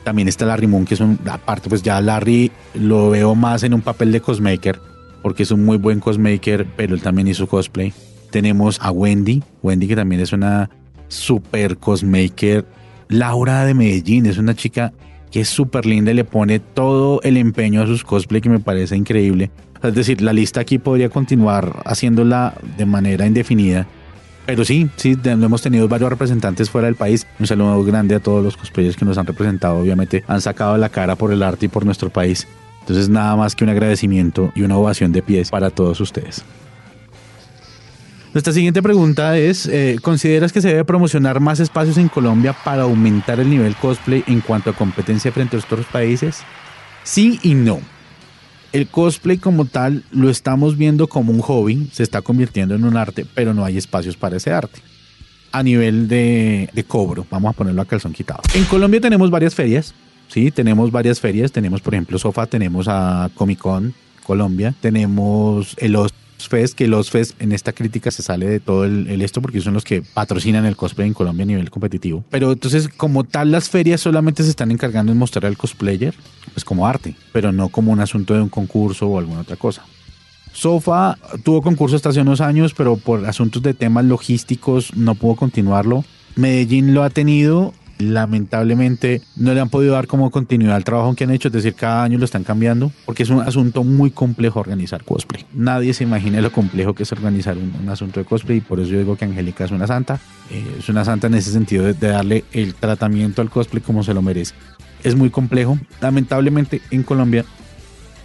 También 0.04 0.28
está 0.28 0.44
Larry 0.44 0.66
Moon, 0.66 0.84
que 0.84 0.94
es 0.94 1.00
un, 1.00 1.18
aparte 1.30 1.68
pues 1.68 1.82
ya 1.82 2.00
Larry 2.00 2.52
lo 2.74 3.10
veo 3.10 3.34
más 3.34 3.62
en 3.62 3.72
un 3.72 3.80
papel 3.80 4.12
de 4.12 4.20
cosmaker, 4.20 4.78
porque 5.22 5.44
es 5.44 5.50
un 5.50 5.64
muy 5.64 5.78
buen 5.78 6.00
cosmaker, 6.00 6.66
pero 6.76 6.94
él 6.94 7.00
también 7.00 7.28
hizo 7.28 7.46
cosplay. 7.46 7.92
Tenemos 8.30 8.78
a 8.82 8.90
Wendy, 8.90 9.42
Wendy 9.62 9.88
que 9.88 9.96
también 9.96 10.20
es 10.20 10.32
una 10.32 10.68
super 11.08 11.78
cosmaker. 11.78 12.66
Laura 13.08 13.64
de 13.64 13.74
Medellín 13.74 14.26
es 14.26 14.38
una 14.38 14.54
chica 14.54 14.92
que 15.34 15.40
es 15.40 15.48
súper 15.48 15.84
linda 15.84 16.12
y 16.12 16.14
le 16.14 16.22
pone 16.22 16.60
todo 16.60 17.20
el 17.24 17.36
empeño 17.36 17.82
a 17.82 17.86
sus 17.86 18.04
cosplay 18.04 18.40
que 18.40 18.48
me 18.48 18.60
parece 18.60 18.96
increíble. 18.96 19.50
Es 19.82 19.92
decir, 19.92 20.22
la 20.22 20.32
lista 20.32 20.60
aquí 20.60 20.78
podría 20.78 21.08
continuar 21.08 21.82
haciéndola 21.86 22.54
de 22.78 22.86
manera 22.86 23.26
indefinida. 23.26 23.84
Pero 24.46 24.64
sí, 24.64 24.88
sí, 24.94 25.18
hemos 25.24 25.60
tenido 25.60 25.88
varios 25.88 26.08
representantes 26.08 26.70
fuera 26.70 26.86
del 26.86 26.94
país. 26.94 27.26
Un 27.40 27.48
saludo 27.48 27.82
grande 27.82 28.14
a 28.14 28.20
todos 28.20 28.44
los 28.44 28.56
cosplayers 28.56 28.96
que 28.96 29.04
nos 29.04 29.18
han 29.18 29.26
representado. 29.26 29.80
Obviamente 29.80 30.22
han 30.28 30.40
sacado 30.40 30.76
la 30.76 30.88
cara 30.88 31.16
por 31.16 31.32
el 31.32 31.42
arte 31.42 31.66
y 31.66 31.68
por 31.68 31.84
nuestro 31.84 32.10
país. 32.10 32.46
Entonces 32.82 33.08
nada 33.08 33.34
más 33.34 33.56
que 33.56 33.64
un 33.64 33.70
agradecimiento 33.70 34.52
y 34.54 34.62
una 34.62 34.76
ovación 34.76 35.10
de 35.10 35.22
pies 35.22 35.50
para 35.50 35.70
todos 35.70 36.00
ustedes. 36.00 36.44
Nuestra 38.34 38.52
siguiente 38.52 38.82
pregunta 38.82 39.38
es, 39.38 39.66
eh, 39.66 39.97
¿consideras 40.02 40.52
que 40.52 40.60
se 40.60 40.66
debe 40.66 40.84
promocionar 40.84 41.38
más 41.38 41.60
espacios 41.60 41.99
en 41.99 42.08
Colombia 42.08 42.52
para 42.52 42.82
aumentar 42.82 43.38
el 43.38 43.49
nivel 43.49 43.76
cosplay 43.76 44.25
en 44.26 44.40
cuanto 44.40 44.70
a 44.70 44.73
competencia 44.73 45.30
frente 45.30 45.56
a 45.56 45.60
otros 45.60 45.86
países? 45.86 46.40
Sí 47.04 47.38
y 47.44 47.54
no. 47.54 47.80
El 48.73 48.88
cosplay 48.88 49.38
como 49.38 49.66
tal 49.66 50.02
lo 50.10 50.30
estamos 50.30 50.76
viendo 50.76 51.06
como 51.06 51.30
un 51.30 51.42
hobby, 51.42 51.88
se 51.92 52.02
está 52.02 52.23
convirtiendo 52.23 52.75
en 52.75 52.84
un 52.84 52.97
arte, 52.97 53.25
pero 53.36 53.54
no 53.54 53.64
hay 53.64 53.78
espacios 53.78 54.16
para 54.16 54.38
ese 54.38 54.50
arte. 54.50 54.80
A 55.52 55.62
nivel 55.62 56.08
de, 56.08 56.68
de 56.73 56.82
cobro, 56.82 57.25
vamos 57.30 57.54
a 57.54 57.56
ponerlo 57.56 57.82
a 57.82 57.84
calzón 57.84 58.12
quitado. 58.12 58.40
En 58.54 58.64
Colombia 58.64 59.00
tenemos 59.00 59.30
varias 59.30 59.54
ferias, 59.54 59.94
sí, 60.26 60.50
tenemos 60.50 60.90
varias 60.90 61.20
ferias, 61.20 61.52
tenemos 61.52 61.80
por 61.82 61.94
ejemplo 61.94 62.18
Sofa, 62.18 62.47
tenemos 62.47 62.88
a 62.88 63.30
Comic 63.36 63.60
Con 63.60 63.94
Colombia, 64.25 64.75
tenemos 64.80 65.76
el 65.78 65.94
Ost 65.94 66.16
Fest, 66.38 66.75
que 66.75 66.86
los 66.86 67.10
Fest 67.10 67.40
en 67.40 67.52
esta 67.52 67.73
crítica 67.73 68.10
se 68.10 68.23
sale 68.23 68.49
de 68.49 68.60
todo 68.60 68.84
el, 68.84 69.08
el, 69.08 69.23
esto 69.23 69.40
porque 69.40 69.60
son 69.60 69.75
los 69.75 69.84
que 69.84 70.02
patrocinan 70.02 70.66
el 70.66 70.76
cosplay 70.76 71.08
en 71.08 71.14
Colombia 71.14 71.44
a 71.44 71.47
nivel 71.47 71.70
competitivo. 71.70 72.25
Pero 72.30 72.52
entonces, 72.52 72.88
como 72.88 73.25
tal, 73.25 73.50
las 73.50 73.68
ferias 73.68 74.00
solamente 74.00 74.42
se 74.42 74.50
están 74.50 74.70
encargando 74.70 75.12
de 75.12 75.18
mostrar 75.18 75.47
al 75.47 75.56
cosplayer 75.56 76.14
pues 76.52 76.64
como 76.64 76.86
arte, 76.86 77.16
pero 77.32 77.52
no 77.52 77.68
como 77.68 77.92
un 77.92 78.00
asunto 78.00 78.34
de 78.34 78.42
un 78.42 78.49
concurso 78.49 79.08
o 79.08 79.18
alguna 79.18 79.40
otra 79.40 79.56
cosa. 79.56 79.84
Sofa 80.52 81.18
tuvo 81.42 81.62
concurso 81.62 81.97
hasta 81.97 82.10
hace 82.10 82.20
unos 82.20 82.40
años, 82.40 82.75
pero 82.75 82.97
por 82.97 83.26
asuntos 83.26 83.60
de 83.62 83.75
temas 83.75 84.04
logísticos 84.04 84.94
no 84.97 85.16
pudo 85.16 85.34
continuarlo. 85.34 86.04
Medellín 86.36 86.94
lo 86.94 87.02
ha 87.02 87.10
tenido 87.10 87.75
lamentablemente 87.99 89.23
no 89.37 89.54
le 89.54 89.61
han 89.61 89.69
podido 89.69 89.95
dar 89.95 90.07
como 90.07 90.30
continuidad 90.30 90.76
al 90.76 90.85
trabajo 90.85 91.15
que 91.15 91.25
han 91.25 91.30
hecho, 91.30 91.49
es 91.49 91.54
decir, 91.54 91.75
cada 91.75 92.02
año 92.02 92.19
lo 92.19 92.25
están 92.25 92.45
cambiando, 92.45 92.93
porque 93.07 93.23
es 93.23 93.30
un 93.30 93.41
asunto 93.41 93.85
muy 93.85 94.11
complejo 94.11 94.61
organizar 94.61 95.04
cosplay. 95.04 95.45
Nadie 95.52 95.95
se 95.95 96.04
imagina 96.04 96.41
lo 96.41 96.52
complejo 96.52 96.95
que 96.95 97.04
es 97.04 97.13
organizar 97.13 97.57
un, 97.57 97.73
un 97.80 97.89
asunto 97.89 98.21
de 98.21 98.26
cosplay, 98.26 98.59
y 98.59 98.61
por 98.61 98.80
eso 98.80 98.91
yo 98.91 98.99
digo 98.99 99.17
que 99.17 99.25
Angélica 99.25 99.65
es 99.65 99.71
una 99.71 99.87
santa, 99.87 100.21
eh, 100.50 100.76
es 100.78 100.89
una 100.89 101.04
santa 101.04 101.26
en 101.26 101.35
ese 101.35 101.52
sentido 101.52 101.85
de 101.85 101.95
darle 101.95 102.45
el 102.52 102.75
tratamiento 102.75 103.43
al 103.43 103.50
cosplay 103.50 103.83
como 103.83 104.02
se 104.02 104.15
lo 104.15 104.23
merece. 104.23 104.54
Es 105.02 105.15
muy 105.15 105.30
complejo, 105.30 105.78
lamentablemente 106.00 106.80
en 106.91 107.02
Colombia 107.02 107.45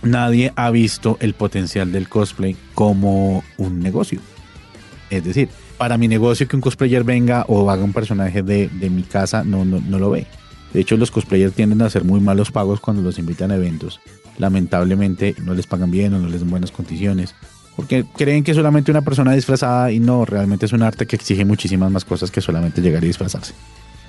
nadie 0.01 0.53
ha 0.55 0.71
visto 0.71 1.17
el 1.19 1.33
potencial 1.33 1.91
del 1.91 2.07
cosplay 2.07 2.55
como 2.73 3.43
un 3.57 3.79
negocio. 3.79 4.19
Es 5.09 5.23
decir, 5.23 5.49
para 5.79 5.97
mi 5.97 6.09
negocio 6.09 6.45
que 6.45 6.57
un 6.57 6.61
cosplayer 6.61 7.05
venga 7.05 7.45
o 7.47 7.71
haga 7.71 7.83
un 7.85 7.93
personaje 7.93 8.43
de, 8.43 8.67
de 8.67 8.89
mi 8.89 9.01
casa 9.01 9.45
no, 9.45 9.63
no, 9.63 9.79
no, 9.79 9.97
lo 9.97 10.11
ve. 10.11 10.27
De 10.73 10.81
hecho, 10.81 10.97
los 10.97 11.09
cosplayers 11.09 11.53
tienden 11.53 11.81
a 11.81 11.85
hacer 11.85 12.03
muy 12.03 12.19
malos 12.19 12.51
pagos 12.51 12.81
cuando 12.81 13.01
los 13.01 13.17
invitan 13.17 13.49
a 13.49 13.55
eventos. 13.55 14.01
Lamentablemente 14.37 15.35
no 15.41 15.53
les 15.53 15.67
pagan 15.67 15.89
bien 15.89 16.13
o 16.13 16.19
no 16.19 16.27
les 16.27 16.41
dan 16.41 16.49
buenas 16.49 16.71
condiciones. 16.71 17.33
Porque 17.77 18.05
creen 18.17 18.43
que 18.43 18.53
solamente 18.53 18.91
una 18.91 19.03
persona 19.03 19.31
disfrazada 19.31 19.89
y 19.89 20.01
no, 20.01 20.25
realmente 20.25 20.65
es 20.65 20.73
un 20.73 20.83
arte 20.83 21.07
que 21.07 21.15
exige 21.15 21.45
muchísimas 21.45 21.89
más 21.89 22.03
cosas 22.03 22.29
que 22.29 22.41
solamente 22.41 22.81
llegar 22.81 23.01
y 23.05 23.07
disfrazarse. 23.07 23.53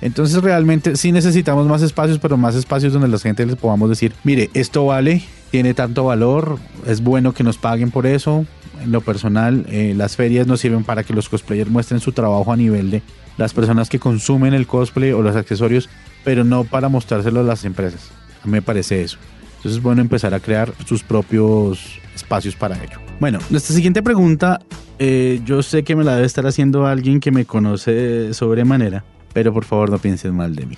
Entonces 0.01 0.43
realmente 0.43 0.97
sí 0.97 1.13
necesitamos 1.13 1.67
más 1.67 1.81
espacios, 1.83 2.19
pero 2.19 2.35
más 2.35 2.53
espacios 2.55 2.91
donde 2.91 3.07
la 3.07 3.17
gente 3.17 3.45
les 3.45 3.55
podamos 3.55 3.89
decir, 3.89 4.11
mire, 4.25 4.49
esto 4.53 4.87
vale, 4.87 5.23
tiene 5.51 5.73
tanto 5.73 6.03
valor, 6.03 6.59
es 6.85 7.01
bueno 7.01 7.33
que 7.33 7.45
nos 7.45 7.57
paguen 7.57 7.91
por 7.91 8.05
eso, 8.05 8.45
en 8.81 8.91
lo 8.91 9.01
personal, 9.01 9.65
eh, 9.69 9.93
las 9.95 10.15
ferias 10.15 10.47
nos 10.47 10.59
sirven 10.59 10.83
para 10.83 11.03
que 11.03 11.13
los 11.13 11.29
cosplayers 11.29 11.69
muestren 11.69 11.99
su 11.99 12.11
trabajo 12.11 12.51
a 12.51 12.57
nivel 12.57 12.91
de 12.91 13.01
las 13.37 13.53
personas 13.53 13.89
que 13.89 13.99
consumen 13.99 14.53
el 14.53 14.67
cosplay 14.67 15.11
o 15.11 15.21
los 15.21 15.35
accesorios, 15.35 15.89
pero 16.23 16.43
no 16.43 16.63
para 16.63 16.89
mostrárselo 16.89 17.39
a 17.39 17.43
las 17.43 17.65
empresas. 17.65 18.11
A 18.43 18.47
mí 18.47 18.53
me 18.53 18.61
parece 18.61 19.03
eso. 19.03 19.17
Entonces 19.57 19.77
es 19.77 19.83
bueno 19.83 20.01
empezar 20.01 20.33
a 20.33 20.39
crear 20.39 20.73
sus 20.85 21.03
propios 21.03 21.99
espacios 22.15 22.55
para 22.55 22.75
ello. 22.83 22.97
Bueno, 23.19 23.39
nuestra 23.49 23.75
siguiente 23.75 24.01
pregunta, 24.01 24.59
eh, 24.97 25.39
yo 25.45 25.61
sé 25.61 25.83
que 25.83 25.95
me 25.95 26.03
la 26.03 26.15
debe 26.15 26.25
estar 26.25 26.47
haciendo 26.47 26.87
alguien 26.87 27.19
que 27.19 27.31
me 27.31 27.45
conoce 27.45 28.33
sobremanera, 28.33 29.03
pero 29.33 29.53
por 29.53 29.65
favor 29.65 29.91
no 29.91 29.99
pienses 29.99 30.31
mal 30.31 30.55
de 30.55 30.65
mí. 30.65 30.77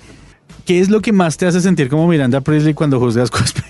¿Qué 0.66 0.80
es 0.80 0.90
lo 0.90 1.00
que 1.00 1.12
más 1.12 1.36
te 1.36 1.46
hace 1.46 1.60
sentir 1.60 1.88
como 1.88 2.06
Miranda 2.08 2.40
Priestley 2.40 2.74
cuando 2.74 2.98
juzgas 3.00 3.30
cosplay? 3.32 3.64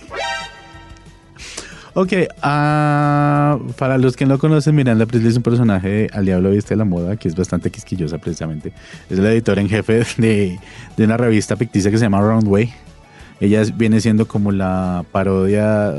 Ok, 1.97 2.13
uh, 2.13 3.73
para 3.75 3.99
los 3.99 4.17
que 4.17 4.27
no 4.27 4.37
conocen, 4.41 4.75
Miranda 4.75 5.07
Priestley 5.07 5.31
es 5.31 5.37
un 5.37 5.45
personaje 5.45 6.09
Al 6.13 6.25
Diablo 6.25 6.51
Viste 6.51 6.75
la 6.75 6.85
Moda, 6.85 7.15
que 7.15 7.29
es 7.29 7.37
bastante 7.37 7.71
quisquillosa 7.71 8.19
precisamente. 8.19 8.73
Es 9.09 9.21
la 9.21 9.31
editora 9.31 9.61
en 9.61 9.69
jefe 9.69 10.05
de, 10.19 10.59
de 10.97 11.05
una 11.05 11.17
revista 11.17 11.57
ficticia 11.57 11.93
que 11.93 11.99
se 11.99 12.05
llama 12.05 12.21
Roundway. 12.21 12.73
Ella 13.39 13.63
viene 13.77 14.01
siendo 14.01 14.27
como 14.27 14.51
la 14.51 15.05
parodia, 15.13 15.93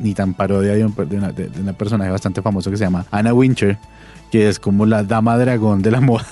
ni 0.00 0.14
tan 0.14 0.32
parodia 0.32 0.72
de, 0.72 0.86
un, 0.86 0.94
una, 1.10 1.32
de 1.32 1.50
una 1.60 1.74
personaje 1.74 2.10
bastante 2.10 2.40
famoso 2.40 2.70
que 2.70 2.78
se 2.78 2.84
llama 2.84 3.04
Anna 3.10 3.34
Wincher, 3.34 3.76
que 4.32 4.48
es 4.48 4.58
como 4.58 4.86
la 4.86 5.02
dama 5.02 5.36
dragón 5.36 5.82
de 5.82 5.90
la 5.90 6.00
moda. 6.00 6.26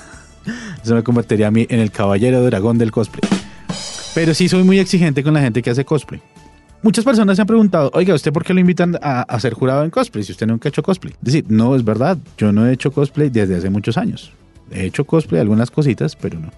Eso 0.83 0.95
me 0.95 1.03
convertiría 1.03 1.49
a 1.49 1.51
mí 1.51 1.67
en 1.69 1.81
el 1.81 1.91
caballero 1.91 2.43
dragón 2.43 2.79
del 2.79 2.91
cosplay. 2.91 3.29
Pero 4.15 4.33
sí 4.33 4.49
soy 4.49 4.65
muy 4.65 4.79
exigente 4.79 5.23
con 5.23 5.35
la 5.35 5.41
gente 5.41 5.61
que 5.61 5.69
hace 5.69 5.85
cosplay 5.85 6.23
Muchas 6.85 7.03
personas 7.03 7.37
se 7.37 7.41
han 7.41 7.47
preguntado, 7.47 7.91
oiga, 7.95 8.15
¿usted 8.15 8.31
por 8.31 8.45
qué 8.45 8.53
lo 8.53 8.61
invitan 8.61 8.99
a, 9.01 9.23
a 9.23 9.41
ser 9.41 9.55
jurado 9.55 9.85
en 9.85 9.91
cosplay 9.91 10.23
si 10.23 10.33
usted 10.33 10.47
nunca 10.47 10.69
ha 10.69 10.71
hecho 10.71 10.83
cosplay? 10.83 11.15
Es 11.15 11.25
decir, 11.25 11.47
no, 11.49 11.75
es 11.75 11.83
verdad, 11.83 12.19
yo 12.37 12.53
no 12.53 12.67
he 12.67 12.75
hecho 12.75 12.93
cosplay 12.93 13.31
desde 13.31 13.57
hace 13.57 13.71
muchos 13.71 13.97
años. 13.97 14.33
He 14.71 14.85
hecho 14.85 15.07
cosplay, 15.07 15.41
algunas 15.41 15.71
cositas, 15.71 16.15
pero 16.15 16.39
no. 16.39 16.51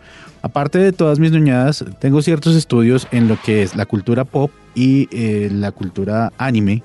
Aparte 0.43 0.81
de 0.81 0.91
todas 0.91 1.21
mis 1.21 1.31
ñoñadas, 1.31 1.85
tengo 2.01 2.23
ciertos 2.23 2.57
estudios 2.57 3.07
en 3.13 3.29
lo 3.29 3.41
que 3.41 3.63
es 3.63 3.77
la 3.77 3.87
cultura 3.87 4.25
pop 4.25 4.51
y 4.75 5.09
eh, 5.13 5.49
la 5.53 5.71
cultura 5.71 6.33
anime. 6.39 6.83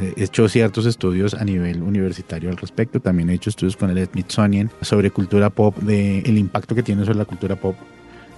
He 0.00 0.24
hecho 0.24 0.48
ciertos 0.48 0.86
estudios 0.86 1.34
a 1.34 1.44
nivel 1.44 1.82
universitario 1.82 2.48
al 2.48 2.56
respecto. 2.56 3.00
También 3.00 3.28
he 3.28 3.34
hecho 3.34 3.50
estudios 3.50 3.76
con 3.76 3.90
el 3.90 4.06
Smithsonian 4.06 4.70
sobre 4.80 5.10
cultura 5.10 5.50
pop, 5.50 5.76
de 5.76 6.20
el 6.20 6.38
impacto 6.38 6.74
que 6.74 6.82
tiene 6.82 7.04
sobre 7.04 7.18
la 7.18 7.26
cultura 7.26 7.54
pop 7.56 7.76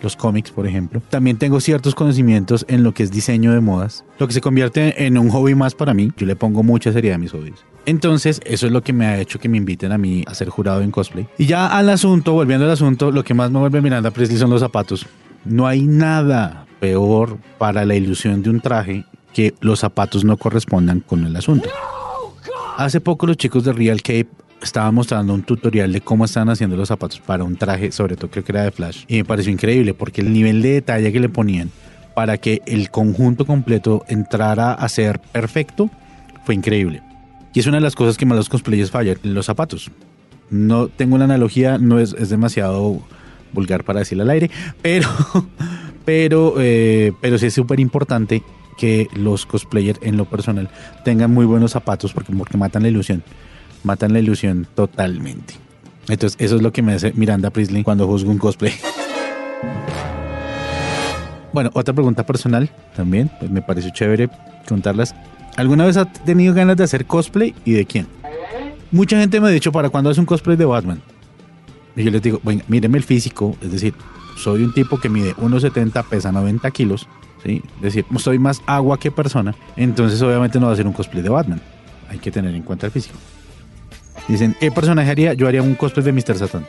los 0.03 0.17
cómics, 0.17 0.51
por 0.51 0.67
ejemplo. 0.67 1.03
También 1.11 1.37
tengo 1.39 1.61
ciertos 1.61 1.95
conocimientos 1.95 2.65
en 2.69 2.83
lo 2.83 2.93
que 2.93 3.03
es 3.03 3.11
diseño 3.11 3.53
de 3.53 3.61
modas, 3.61 4.05
lo 4.19 4.27
que 4.27 4.35
se 4.35 4.41
convierte 4.41 5.07
en 5.07 5.19
un 5.19 5.31
hobby 5.31 5.55
más 5.55 5.75
para 5.75 5.95
mí. 5.95 6.13
Yo 6.17 6.27
le 6.27 6.37
pongo 6.37 6.63
mucha 6.63 6.93
seriedad 6.93 7.17
a 7.17 7.19
mis 7.19 7.33
hobbies. 7.33 7.65
Entonces, 7.87 8.41
eso 8.45 8.67
es 8.67 8.73
lo 8.73 8.83
que 8.83 8.93
me 8.93 9.07
ha 9.07 9.21
hecho 9.21 9.39
que 9.39 9.49
me 9.49 9.57
inviten 9.57 9.93
a 9.93 9.99
mí 9.99 10.25
a 10.27 10.35
ser 10.35 10.49
jurado 10.49 10.83
en 10.83 10.91
cosplay. 10.91 11.27
Y 11.39 11.47
ya 11.47 11.67
al 11.67 11.89
asunto, 11.89 12.33
volviendo 12.33 12.67
al 12.67 12.73
asunto, 12.73 13.11
lo 13.11 13.25
que 13.25 13.35
más 13.35 13.51
me 13.51 13.59
vuelve 13.59 13.81
Miranda 13.81 14.11
Presley 14.11 14.39
son 14.39 14.51
los 14.51 14.61
zapatos. 14.61 15.07
No 15.45 15.67
hay 15.67 15.83
nada 15.83 16.67
peor 16.79 17.39
para 17.59 17.85
la 17.85 17.95
ilusión 17.95 18.43
de 18.43 18.51
un 18.51 18.61
traje 18.61 19.05
que 19.33 19.55
los 19.61 19.81
zapatos 19.81 20.25
no 20.25 20.37
correspondan 20.37 21.01
con 21.01 21.25
el 21.25 21.37
asunto. 21.37 21.69
Hace 22.77 23.01
poco 23.01 23.27
los 23.27 23.37
chicos 23.37 23.65
de 23.65 23.73
Real 23.73 24.03
Cape 24.03 24.29
estaban 24.63 24.95
mostrando 24.95 25.35
un 25.35 25.43
tutorial 25.43 25.93
de 25.93 26.01
cómo 26.01 26.25
estaban 26.25 26.51
haciendo 26.51 26.77
los 26.77 26.89
zapatos 26.89 27.21
para 27.21 27.45
un 27.45 27.57
traje, 27.57 27.93
sobre 27.93 28.17
todo 28.17 28.31
creo 28.31 28.45
que 28.45 28.53
era 28.53 28.63
de 28.63 28.71
Flash. 28.71 29.05
Y 29.09 29.17
me 29.17 29.25
pareció 29.25 29.53
increíble 29.53 29.95
porque 29.95 30.21
el 30.21 30.33
nivel 30.33 30.63
de 30.63 30.73
detalle 30.73 31.13
que 31.13 31.21
le 31.21 31.29
ponían 31.29 31.71
para 32.15 32.39
que 32.39 32.63
el 32.67 32.91
conjunto 32.91 33.47
completo 33.47 34.05
entrara 34.09 34.73
a 34.73 34.89
ser 34.89 35.21
perfecto 35.21 35.91
fue 36.45 36.55
increíble. 36.55 37.03
Y 37.53 37.61
es 37.61 37.67
una 37.67 37.79
de 37.79 37.83
las 37.83 37.95
cosas 37.95 38.17
que 38.17 38.27
más 38.27 38.37
los 38.37 38.49
cosplayers 38.49 38.91
fallan, 38.91 39.19
los 39.23 39.47
zapatos. 39.47 39.91
No 40.51 40.89
tengo 40.89 41.15
una 41.15 41.25
analogía, 41.25 41.79
no 41.79 41.99
es, 41.99 42.15
es 42.15 42.29
demasiado 42.29 43.03
vulgar 43.53 43.85
para 43.85 44.01
decirlo 44.01 44.23
al 44.23 44.31
aire, 44.31 44.51
pero, 44.83 45.09
pero, 46.05 46.55
eh, 46.59 47.13
pero 47.21 47.39
sí 47.39 47.47
es 47.47 47.55
súper 47.55 47.81
importante 47.81 48.43
que 48.79 49.09
los 49.15 49.47
cosplayers 49.47 50.01
en 50.03 50.17
lo 50.17 50.25
personal 50.25 50.71
tengan 51.05 51.31
muy 51.33 51.45
buenos 51.45 51.73
zapatos 51.73 52.13
porque, 52.13 52.33
porque 52.33 52.57
matan 52.57 52.83
la 52.83 52.89
ilusión. 52.89 53.23
Matan 53.85 54.13
la 54.13 54.19
ilusión 54.19 54.67
totalmente. 54.75 55.55
Entonces, 56.09 56.37
eso 56.41 56.57
es 56.57 56.63
lo 56.63 56.73
que 56.73 56.83
me 56.83 56.95
hace 56.95 57.13
Miranda 57.13 57.51
Priestley 57.51 57.85
cuando 57.85 58.07
juzgo 58.07 58.31
un 58.31 58.39
cosplay. 58.39 58.73
Bueno, 61.53 61.71
otra 61.73 61.93
pregunta 61.93 62.25
personal 62.25 62.71
también, 62.95 63.31
pues 63.39 63.51
me 63.51 63.61
pareció 63.61 63.91
chévere 63.91 64.29
contarlas. 64.69 65.15
¿Alguna 65.57 65.85
vez 65.85 65.97
ha 65.97 66.05
tenido 66.05 66.55
ganas 66.55 66.77
de 66.77 66.85
hacer 66.85 67.07
cosplay 67.07 67.55
y 67.65 67.73
de 67.73 67.87
quién? 67.87 68.07
Mucha 68.93 69.19
gente 69.19 69.41
me 69.41 69.49
ha 69.49 69.51
dicho, 69.51 69.73
¿para 69.73 69.89
cuándo 69.89 70.11
hace 70.11 70.21
un 70.21 70.27
cosplay 70.27 70.57
de 70.57 70.65
Batman? 70.65 71.03
Y 71.97 72.05
yo 72.05 72.11
les 72.11 72.23
digo, 72.23 72.41
bueno, 72.43 72.63
míreme 72.69 72.99
el 72.99 73.05
físico, 73.05 73.57
es 73.61 73.73
decir, 73.73 73.95
soy 74.37 74.63
un 74.63 74.73
tipo 74.73 74.99
que 74.99 75.09
mide 75.09 75.35
1,70, 75.37 76.05
pesa 76.09 76.31
90 76.33 76.71
kilos, 76.71 77.09
¿sí? 77.45 77.63
Es 77.77 77.83
decir, 77.83 78.07
soy 78.19 78.39
más 78.39 78.63
agua 78.67 78.99
que 78.99 79.11
persona, 79.11 79.55
entonces 79.77 80.23
obviamente 80.23 80.61
no 80.61 80.67
va 80.67 80.73
a 80.73 80.77
ser 80.77 80.87
un 80.87 80.93
cosplay 80.93 81.23
de 81.23 81.29
Batman. 81.29 81.61
Hay 82.09 82.19
que 82.19 82.31
tener 82.31 82.55
en 82.55 82.63
cuenta 82.63 82.87
el 82.87 82.93
físico. 82.93 83.17
Dicen, 84.29 84.57
¿qué 84.59 84.71
personaje 84.71 85.11
haría? 85.11 85.35
Yo 85.35 85.49
haría 85.49 85.63
un 85.63 85.75
cosplay 85.75 86.05
de 86.05 86.13
Mr. 86.13 86.39
Satan. 86.39 86.67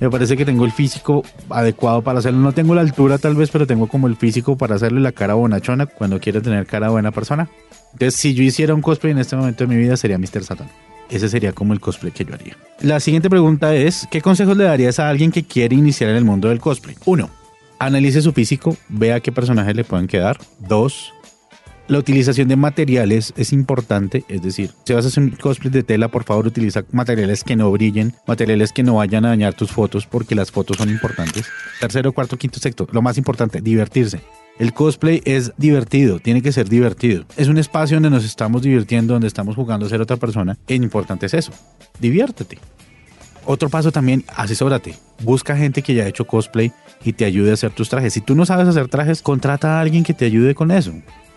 Me 0.00 0.10
parece 0.10 0.36
que 0.36 0.44
tengo 0.44 0.64
el 0.64 0.72
físico 0.72 1.22
adecuado 1.48 2.02
para 2.02 2.18
hacerlo. 2.18 2.40
No 2.40 2.52
tengo 2.52 2.74
la 2.74 2.80
altura 2.80 3.18
tal 3.18 3.36
vez, 3.36 3.50
pero 3.50 3.66
tengo 3.66 3.86
como 3.86 4.08
el 4.08 4.16
físico 4.16 4.56
para 4.56 4.74
hacerle 4.74 5.00
la 5.00 5.12
cara 5.12 5.34
bonachona 5.34 5.86
cuando 5.86 6.18
quiero 6.18 6.42
tener 6.42 6.66
cara 6.66 6.90
buena 6.90 7.12
persona. 7.12 7.48
Entonces, 7.92 8.18
si 8.18 8.34
yo 8.34 8.42
hiciera 8.42 8.74
un 8.74 8.80
cosplay 8.82 9.12
en 9.12 9.18
este 9.18 9.36
momento 9.36 9.64
de 9.64 9.74
mi 9.74 9.80
vida, 9.80 9.96
sería 9.96 10.18
Mr. 10.18 10.42
Satan. 10.42 10.68
Ese 11.08 11.28
sería 11.28 11.52
como 11.52 11.72
el 11.72 11.80
cosplay 11.80 12.10
que 12.10 12.24
yo 12.24 12.34
haría. 12.34 12.56
La 12.80 12.98
siguiente 12.98 13.28
pregunta 13.28 13.74
es, 13.74 14.08
¿qué 14.10 14.20
consejos 14.20 14.56
le 14.56 14.64
darías 14.64 14.98
a 14.98 15.08
alguien 15.08 15.30
que 15.30 15.44
quiere 15.44 15.76
iniciar 15.76 16.10
en 16.10 16.16
el 16.16 16.24
mundo 16.24 16.48
del 16.48 16.58
cosplay? 16.58 16.96
Uno, 17.04 17.30
analice 17.78 18.22
su 18.22 18.32
físico, 18.32 18.76
vea 18.88 19.20
qué 19.20 19.30
personajes 19.30 19.76
le 19.76 19.84
pueden 19.84 20.06
quedar. 20.06 20.38
Dos, 20.58 21.12
la 21.88 21.98
utilización 21.98 22.48
de 22.48 22.56
materiales 22.56 23.34
es 23.36 23.52
importante, 23.52 24.24
es 24.28 24.42
decir, 24.42 24.70
si 24.84 24.92
vas 24.92 25.04
a 25.04 25.08
hacer 25.08 25.22
un 25.22 25.30
cosplay 25.30 25.70
de 25.70 25.82
tela, 25.82 26.08
por 26.08 26.24
favor 26.24 26.46
utiliza 26.46 26.84
materiales 26.92 27.44
que 27.44 27.56
no 27.56 27.70
brillen, 27.70 28.14
materiales 28.26 28.72
que 28.72 28.82
no 28.82 28.94
vayan 28.94 29.24
a 29.24 29.30
dañar 29.30 29.54
tus 29.54 29.72
fotos 29.72 30.06
porque 30.06 30.34
las 30.34 30.50
fotos 30.50 30.76
son 30.76 30.90
importantes. 30.90 31.46
Tercero, 31.80 32.12
cuarto, 32.12 32.36
quinto, 32.36 32.60
sexto, 32.60 32.86
lo 32.92 33.02
más 33.02 33.18
importante, 33.18 33.60
divertirse. 33.60 34.20
El 34.58 34.72
cosplay 34.72 35.22
es 35.24 35.52
divertido, 35.56 36.20
tiene 36.20 36.40
que 36.40 36.52
ser 36.52 36.68
divertido. 36.68 37.24
Es 37.36 37.48
un 37.48 37.58
espacio 37.58 37.96
donde 37.96 38.10
nos 38.10 38.24
estamos 38.24 38.62
divirtiendo, 38.62 39.14
donde 39.14 39.28
estamos 39.28 39.56
jugando 39.56 39.86
a 39.86 39.88
ser 39.88 40.00
otra 40.00 40.16
persona. 40.16 40.56
Lo 40.68 40.74
importante 40.76 41.26
es 41.26 41.34
eso, 41.34 41.52
diviértete. 41.98 42.58
Otro 43.44 43.68
paso 43.68 43.90
también, 43.90 44.24
asesórate. 44.36 44.94
Busca 45.24 45.56
gente 45.56 45.82
que 45.82 45.94
ya 45.94 46.04
ha 46.04 46.08
hecho 46.08 46.28
cosplay 46.28 46.72
y 47.02 47.14
te 47.14 47.24
ayude 47.24 47.50
a 47.50 47.54
hacer 47.54 47.72
tus 47.72 47.88
trajes. 47.88 48.12
Si 48.12 48.20
tú 48.20 48.36
no 48.36 48.46
sabes 48.46 48.68
hacer 48.68 48.86
trajes, 48.86 49.20
contrata 49.20 49.78
a 49.78 49.80
alguien 49.80 50.04
que 50.04 50.14
te 50.14 50.26
ayude 50.26 50.54
con 50.54 50.70
eso 50.70 50.92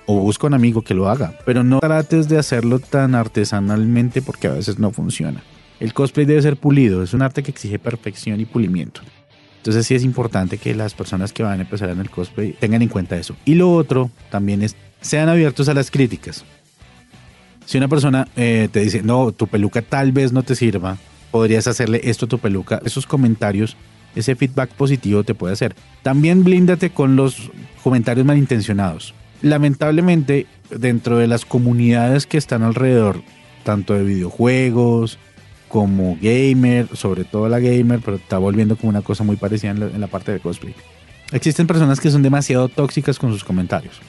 o 0.05 0.19
busca 0.19 0.47
un 0.47 0.53
amigo 0.53 0.81
que 0.81 0.93
lo 0.93 1.09
haga, 1.09 1.33
pero 1.45 1.63
no 1.63 1.79
trates 1.79 2.27
de 2.29 2.37
hacerlo 2.37 2.79
tan 2.79 3.15
artesanalmente 3.15 4.21
porque 4.21 4.47
a 4.47 4.51
veces 4.51 4.79
no 4.79 4.91
funciona. 4.91 5.43
El 5.79 5.93
cosplay 5.93 6.25
debe 6.25 6.41
ser 6.41 6.57
pulido, 6.57 7.03
es 7.03 7.13
un 7.13 7.21
arte 7.21 7.43
que 7.43 7.51
exige 7.51 7.79
perfección 7.79 8.39
y 8.39 8.45
pulimiento. 8.45 9.01
Entonces 9.57 9.87
sí 9.87 9.95
es 9.95 10.03
importante 10.03 10.57
que 10.57 10.75
las 10.75 10.93
personas 10.93 11.33
que 11.33 11.43
van 11.43 11.59
a 11.59 11.63
empezar 11.63 11.89
en 11.89 11.99
el 11.99 12.09
cosplay 12.09 12.53
tengan 12.53 12.81
en 12.81 12.87
cuenta 12.87 13.17
eso. 13.17 13.35
Y 13.45 13.55
lo 13.55 13.73
otro 13.73 14.11
también 14.29 14.61
es, 14.61 14.75
sean 15.01 15.27
abiertos 15.27 15.67
a 15.69 15.73
las 15.73 15.89
críticas. 15.89 16.45
Si 17.65 17.77
una 17.77 17.87
persona 17.87 18.27
eh, 18.35 18.69
te 18.71 18.81
dice, 18.81 19.01
no, 19.01 19.31
tu 19.31 19.47
peluca 19.47 19.81
tal 19.81 20.11
vez 20.11 20.31
no 20.31 20.43
te 20.43 20.55
sirva, 20.55 20.97
podrías 21.31 21.65
hacerle 21.67 21.99
esto 22.03 22.25
a 22.25 22.29
tu 22.29 22.37
peluca, 22.37 22.79
esos 22.85 23.07
comentarios, 23.07 23.75
ese 24.15 24.35
feedback 24.35 24.69
positivo 24.69 25.23
te 25.23 25.33
puede 25.33 25.53
hacer. 25.53 25.75
También 26.03 26.43
blíndate 26.43 26.91
con 26.91 27.15
los 27.15 27.51
comentarios 27.83 28.25
malintencionados 28.25 29.15
lamentablemente, 29.45 30.47
dentro 30.71 31.19
de 31.19 31.27
las 31.27 31.45
comunidades 31.45 32.25
que 32.25 32.39
están 32.39 32.63
alrededor, 32.63 33.21
tanto 33.63 33.93
de 33.93 34.03
videojuegos 34.03 35.19
como 35.67 36.17
gamer, 36.19 36.87
sobre 36.93 37.25
todo 37.25 37.47
la 37.47 37.59
gamer, 37.59 37.99
pero 38.03 38.17
está 38.17 38.39
volviendo 38.39 38.75
como 38.75 38.89
una 38.89 39.03
cosa 39.03 39.23
muy 39.23 39.35
parecida 39.35 39.69
en 39.69 40.01
la, 40.01 40.07
parte 40.07 40.31
de 40.31 40.39
cosplay. 40.39 40.73
Existen 41.31 41.67
personas 41.67 41.99
que 41.99 42.09
son 42.09 42.23
demasiado 42.23 42.69
tóxicas 42.69 43.19
con 43.19 43.31
sus 43.31 43.43
comentarios. 43.43 44.01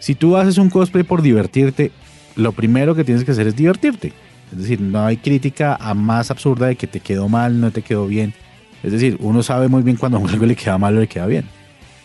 Si 0.00 0.14
tú 0.14 0.36
haces 0.36 0.58
un 0.58 0.68
cosplay 0.68 1.02
por 1.02 1.22
divertirte, 1.22 1.90
lo 2.36 2.52
primero 2.52 2.94
que 2.94 3.04
tienes 3.04 3.24
que 3.24 3.30
hacer 3.30 3.46
es 3.46 3.56
divertirte. 3.56 4.12
Es 4.52 4.58
decir, 4.58 4.82
no 4.82 5.06
hay 5.06 5.16
crítica 5.16 5.76
a 5.80 5.94
más 5.94 6.30
absurda 6.30 6.66
de 6.66 6.76
que 6.76 6.86
te 6.86 7.00
quedó 7.00 7.26
mal, 7.26 7.58
no 7.58 7.70
te 7.70 7.80
quedó 7.80 8.06
bien. 8.06 8.34
Es 8.82 8.92
decir, 8.92 9.16
uno 9.20 9.42
sabe 9.42 9.68
muy 9.68 9.82
bien 9.82 9.96
cuando 9.96 10.18
algo 10.18 10.44
le 10.44 10.56
queda 10.56 10.76
mal 10.76 10.94
o 10.94 11.00
le 11.00 11.06
queda 11.06 11.24
bien. 11.24 11.46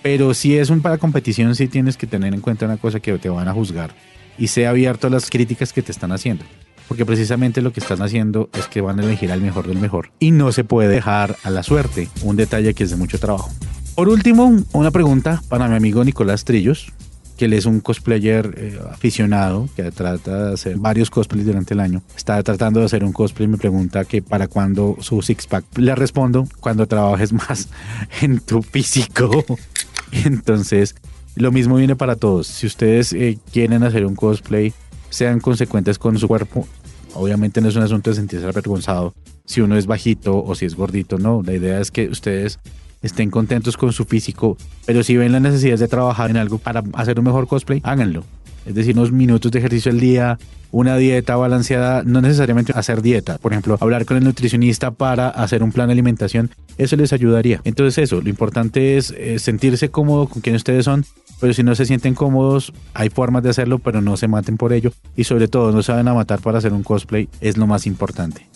Pero 0.02 0.34
si 0.34 0.58
es 0.58 0.70
un 0.70 0.82
para 0.82 0.98
competición, 0.98 1.56
sí 1.56 1.68
tienes 1.68 1.98
que 1.98 2.08
tener 2.08 2.34
en 2.34 2.42
cuenta 2.42 2.66
una 2.66 2.78
cosa 2.78 3.00
que 3.00 3.18
te 3.18 3.30
van 3.30 3.48
a 3.48 3.54
juzgar 3.54 3.92
y 4.38 4.48
sea 4.48 4.70
abierto 4.70 5.08
a 5.08 5.10
las 5.10 5.30
críticas 5.30 5.74
que 5.74 5.82
te 5.82 5.92
están 5.92 6.12
haciendo. 6.12 6.46
Porque 6.88 7.06
precisamente 7.06 7.62
lo 7.62 7.74
que 7.74 7.82
están 7.82 8.02
haciendo 8.02 8.50
es 8.58 8.68
que 8.68 8.80
van 8.80 9.00
a 9.00 9.04
elegir 9.04 9.32
al 9.32 9.42
mejor 9.42 9.68
del 9.68 9.80
mejor. 9.80 10.12
Y 10.20 10.32
no 10.32 10.52
se 10.52 10.64
puede 10.64 10.88
dejar 10.88 11.36
a 11.44 11.50
la 11.50 11.64
suerte, 11.64 12.08
un 12.24 12.38
detalle 12.38 12.74
que 12.74 12.86
es 12.86 12.92
de 12.92 12.96
mucho 12.96 13.20
trabajo. 13.20 13.52
Por 13.96 14.10
último, 14.10 14.56
una 14.74 14.92
pregunta 14.92 15.42
para 15.50 15.68
mi 15.68 15.76
amigo 15.76 16.04
Nicolás 16.04 16.46
Trillos, 16.46 16.94
que 17.38 17.46
él 17.46 17.54
es 17.54 17.66
un 17.66 17.80
cosplayer 17.80 18.54
eh, 18.58 18.80
aficionado 18.92 19.70
que 19.76 19.92
trata 19.92 20.48
de 20.48 20.54
hacer 20.54 20.78
varios 20.78 21.10
cosplays 21.10 21.46
durante 21.46 21.74
el 21.74 21.80
año. 21.80 22.02
Está 22.16 22.42
tratando 22.44 22.80
de 22.80 22.88
hacer 22.88 23.04
un 23.04 23.14
cosplay 23.14 23.46
y 23.46 23.52
me 23.52 23.58
pregunta 23.58 24.04
que 24.06 24.22
para 24.22 24.48
cuándo 24.48 24.98
su 25.00 25.22
six 25.22 25.48
pack. 25.48 25.64
Le 25.78 25.96
respondo 25.96 26.48
cuando 26.60 26.88
trabajes 26.88 27.32
más 27.32 27.70
en 28.22 28.40
tu 28.40 28.62
físico. 28.62 29.46
Entonces, 30.12 30.96
lo 31.36 31.52
mismo 31.52 31.76
viene 31.76 31.96
para 31.96 32.16
todos. 32.16 32.48
Si 32.48 32.66
ustedes 32.66 33.14
eh, 33.14 33.38
quieren 33.54 33.84
hacer 33.84 34.06
un 34.06 34.16
cosplay, 34.16 34.74
sean 35.10 35.40
consecuentes 35.40 36.00
con 36.00 36.18
su 36.18 36.28
cuerpo. 36.28 36.68
Obviamente 37.14 37.62
no 37.62 37.70
es 37.70 37.76
un 37.76 37.84
asunto 37.84 38.10
de 38.10 38.16
sentirse 38.16 38.46
avergonzado 38.46 39.14
si 39.48 39.62
uno 39.62 39.78
es 39.78 39.88
bajito 39.88 40.44
o 40.44 40.54
si 40.56 40.66
es 40.66 40.76
gordito, 40.76 41.18
no. 41.18 41.42
La 41.42 41.54
idea 41.54 41.80
es 41.80 41.90
que 41.90 42.10
ustedes 42.10 42.60
estén 43.08 43.32
contentos 43.32 43.76
con 43.76 43.92
su 43.92 44.06
físico, 44.06 44.58
pero 44.86 45.04
si 45.04 45.18
ven 45.18 45.32
la 45.32 45.40
necesidad 45.40 45.78
de 45.78 45.88
trabajar 45.88 46.30
en 46.30 46.38
algo 46.38 46.60
para 46.60 46.84
hacer 46.94 47.20
un 47.20 47.26
mejor 47.26 47.48
cosplay, 47.48 47.82
háganlo. 47.84 48.24
Es 48.66 48.76
decir, 48.76 48.96
unos 48.96 49.12
minutos 49.12 49.52
de 49.52 49.60
ejercicio 49.60 49.92
al 49.92 50.00
día, 50.00 50.38
una 50.72 50.98
dieta 50.98 51.36
balanceada, 51.36 52.04
no 52.04 52.22
necesariamente 52.22 52.74
hacer 52.76 53.02
dieta. 53.02 53.38
Por 53.38 53.54
ejemplo, 53.54 53.78
hablar 53.80 54.06
con 54.06 54.18
el 54.18 54.24
nutricionista 54.24 54.92
para 54.92 55.30
hacer 55.30 55.64
un 55.64 55.72
plan 55.72 55.88
de 55.88 55.94
alimentación, 55.94 56.50
eso 56.78 56.96
les 56.98 57.14
ayudaría. 57.14 57.62
Entonces 57.64 57.98
eso, 58.04 58.22
lo 58.22 58.30
importante 58.30 58.98
es 58.98 59.12
eh, 59.12 59.40
sentirse 59.40 59.90
cómodo 59.90 60.28
con 60.28 60.42
quien 60.42 60.56
ustedes 60.56 60.86
son, 60.86 61.06
pero 61.40 61.54
si 61.54 61.64
no 61.64 61.76
se 61.76 61.86
sienten 61.86 62.14
cómodos, 62.14 62.74
hay 62.94 63.10
formas 63.10 63.44
de 63.44 63.52
hacerlo, 63.52 63.80
pero 63.80 64.02
no 64.02 64.18
se 64.18 64.28
maten 64.28 64.58
por 64.58 64.74
ello. 64.74 64.92
Y 65.16 65.24
sobre 65.24 65.48
todo, 65.48 65.72
no 65.72 65.82
se 65.82 65.94
van 65.94 66.08
a 66.08 66.14
matar 66.14 66.42
para 66.42 66.58
hacer 66.58 66.74
un 66.74 66.84
cosplay, 66.84 67.30
es 67.40 67.58
lo 67.58 67.68
más 67.68 67.88
importante. 67.88 68.48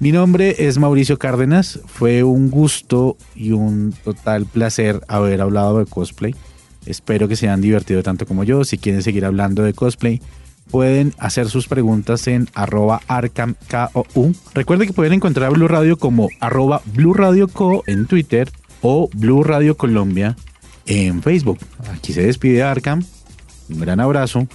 Mi 0.00 0.10
nombre 0.10 0.66
es 0.66 0.78
Mauricio 0.78 1.18
Cárdenas. 1.18 1.80
Fue 1.86 2.24
un 2.24 2.50
gusto 2.50 3.16
y 3.34 3.52
un 3.52 3.94
total 4.04 4.44
placer 4.44 5.00
haber 5.08 5.40
hablado 5.40 5.78
de 5.78 5.86
cosplay. 5.86 6.34
Espero 6.84 7.28
que 7.28 7.36
se 7.36 7.46
hayan 7.46 7.60
divertido 7.60 8.02
tanto 8.02 8.26
como 8.26 8.44
yo. 8.44 8.64
Si 8.64 8.76
quieren 8.76 9.02
seguir 9.02 9.24
hablando 9.24 9.62
de 9.62 9.72
cosplay, 9.72 10.20
pueden 10.70 11.14
hacer 11.18 11.48
sus 11.48 11.68
preguntas 11.68 12.26
en 12.26 12.48
arroba 12.54 13.00
arcamkou. 13.06 14.34
Recuerden 14.52 14.88
que 14.88 14.92
pueden 14.92 15.14
encontrar 15.14 15.46
a 15.46 15.50
Blue 15.50 15.68
Radio 15.68 15.96
como 15.96 16.28
arroba 16.40 16.82
Blue 16.86 17.14
Radio 17.14 17.48
Co 17.48 17.84
en 17.86 18.06
Twitter 18.06 18.50
o 18.82 19.08
Blue 19.14 19.44
Radio 19.44 19.76
Colombia 19.76 20.36
en 20.86 21.22
Facebook. 21.22 21.58
Aquí 21.94 22.12
se 22.12 22.26
despide 22.26 22.62
Arkham. 22.62 23.02
Un 23.70 23.80
gran 23.80 24.00
abrazo. 24.00 24.46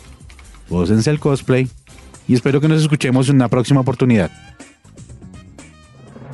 Gócense 0.69 1.09
el 1.09 1.19
cosplay. 1.19 1.69
Y 2.27 2.35
espero 2.35 2.61
que 2.61 2.67
nos 2.67 2.81
escuchemos 2.81 3.29
en 3.29 3.37
una 3.37 3.47
próxima 3.47 3.79
oportunidad. 3.79 4.29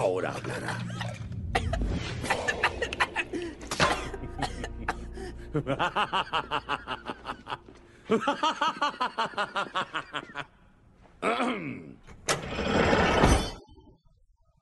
Ahora 0.00 0.32
hablará. 0.34 0.78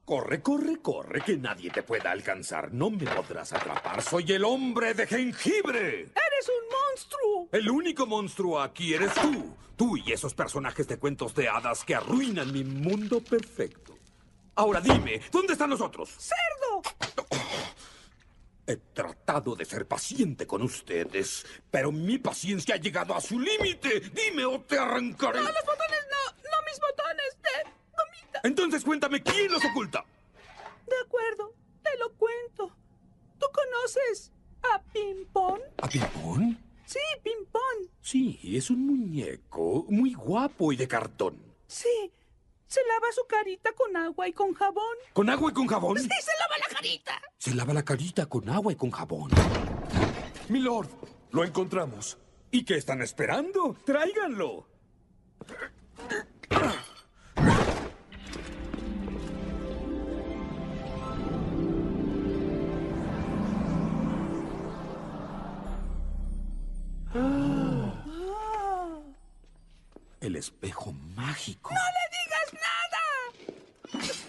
Corre, 0.05 0.43
corre, 0.43 0.83
corre, 0.83 1.21
que 1.21 1.37
nadie 1.37 1.71
te 1.71 1.85
pueda 1.85 2.11
alcanzar. 2.11 2.73
No 2.73 2.91
me 2.91 3.07
podrás 3.07 3.53
atrapar. 3.53 4.03
Soy 4.03 4.33
el 4.33 4.43
hombre 4.43 4.95
de 4.95 5.07
jengibre. 5.07 6.01
¡Eres 6.01 6.49
un 6.49 6.65
monstruo! 6.75 7.49
El 7.53 7.71
único 7.71 8.07
monstruo 8.07 8.61
aquí 8.61 8.93
eres 8.93 9.15
tú. 9.15 9.55
Tú 9.77 9.97
y 9.97 10.11
esos 10.11 10.35
personajes 10.35 10.89
de 10.89 10.99
cuentos 10.99 11.33
de 11.37 11.49
hadas 11.49 11.85
que 11.85 11.95
arruinan 11.95 12.53
mi 12.53 12.65
mundo 12.65 13.21
perfecto. 13.21 13.88
Ahora 14.59 14.81
dime, 14.81 15.21
¿dónde 15.31 15.53
están 15.53 15.71
los 15.71 15.81
otros? 15.81 16.11
¡Cerdo! 16.19 16.83
He 18.67 18.77
tratado 18.77 19.55
de 19.55 19.65
ser 19.65 19.87
paciente 19.87 20.49
con 20.49 20.63
ustedes, 20.63 21.47
pero 21.71 21.93
mi 21.93 22.19
paciencia 22.19 22.75
ha 22.75 22.79
llegado 22.79 23.15
a 23.15 23.21
su 23.21 23.39
límite. 23.39 24.01
Dime 24.01 24.45
o 24.45 24.61
te 24.63 24.77
arrancaré. 24.77 25.39
No, 25.39 25.45
los 25.45 25.65
botones 25.65 26.01
no. 26.11 26.33
No 26.43 26.57
mis 26.67 26.81
botones. 26.81 27.39
De 27.41 27.71
gomita. 27.97 28.41
Entonces 28.43 28.83
cuéntame 28.83 29.23
quién 29.23 29.53
los 29.53 29.65
oculta. 29.65 30.05
De 30.89 30.97
acuerdo. 31.07 31.55
Te 31.85 31.97
lo 31.99 32.13
cuento. 32.15 32.77
¿Tú 33.39 33.47
conoces 33.53 34.33
a 34.75 34.83
Pimpón? 34.93 35.61
¿A 35.81 35.89
Pimpón? 35.89 36.59
Sí, 36.85 36.99
Pimpón. 37.23 37.93
Sí, 38.01 38.41
es 38.43 38.71
un 38.71 38.85
muñeco 38.85 39.87
muy 39.89 40.15
guapo 40.15 40.73
y 40.73 40.77
de 40.77 40.89
cartón. 40.89 41.41
Sí. 41.69 42.11
Se 42.69 42.81
lava 42.87 43.07
su 43.13 43.27
carita 43.27 43.73
con 43.73 43.97
agua 43.97 44.29
y 44.29 44.33
con 44.35 44.53
jabón. 44.53 44.97
¿Con 45.15 45.31
agua 45.31 45.51
y 45.51 45.55
con 45.55 45.67
jabón? 45.67 45.97
Sí, 46.03 46.09
se 46.23 46.33
lava 46.39 46.59
la 46.59 46.75
carita. 46.77 47.23
Se 47.39 47.55
lava 47.55 47.73
la 47.73 47.83
carita 47.83 48.27
con 48.27 48.49
agua 48.51 48.73
y 48.73 48.77
con 48.77 48.91
jabón. 48.91 49.31
Milord, 50.51 50.89
lo 51.31 51.45
encontramos. 51.45 52.19
¿Y 52.51 52.65
qué 52.65 52.77
están 52.77 53.01
esperando? 53.01 53.75
¡Tráiganlo! 53.85 54.67
El 70.21 70.37
espejo 70.37 70.93
mágico. 70.93 71.71
¡No 71.71 71.77
le 71.77 72.08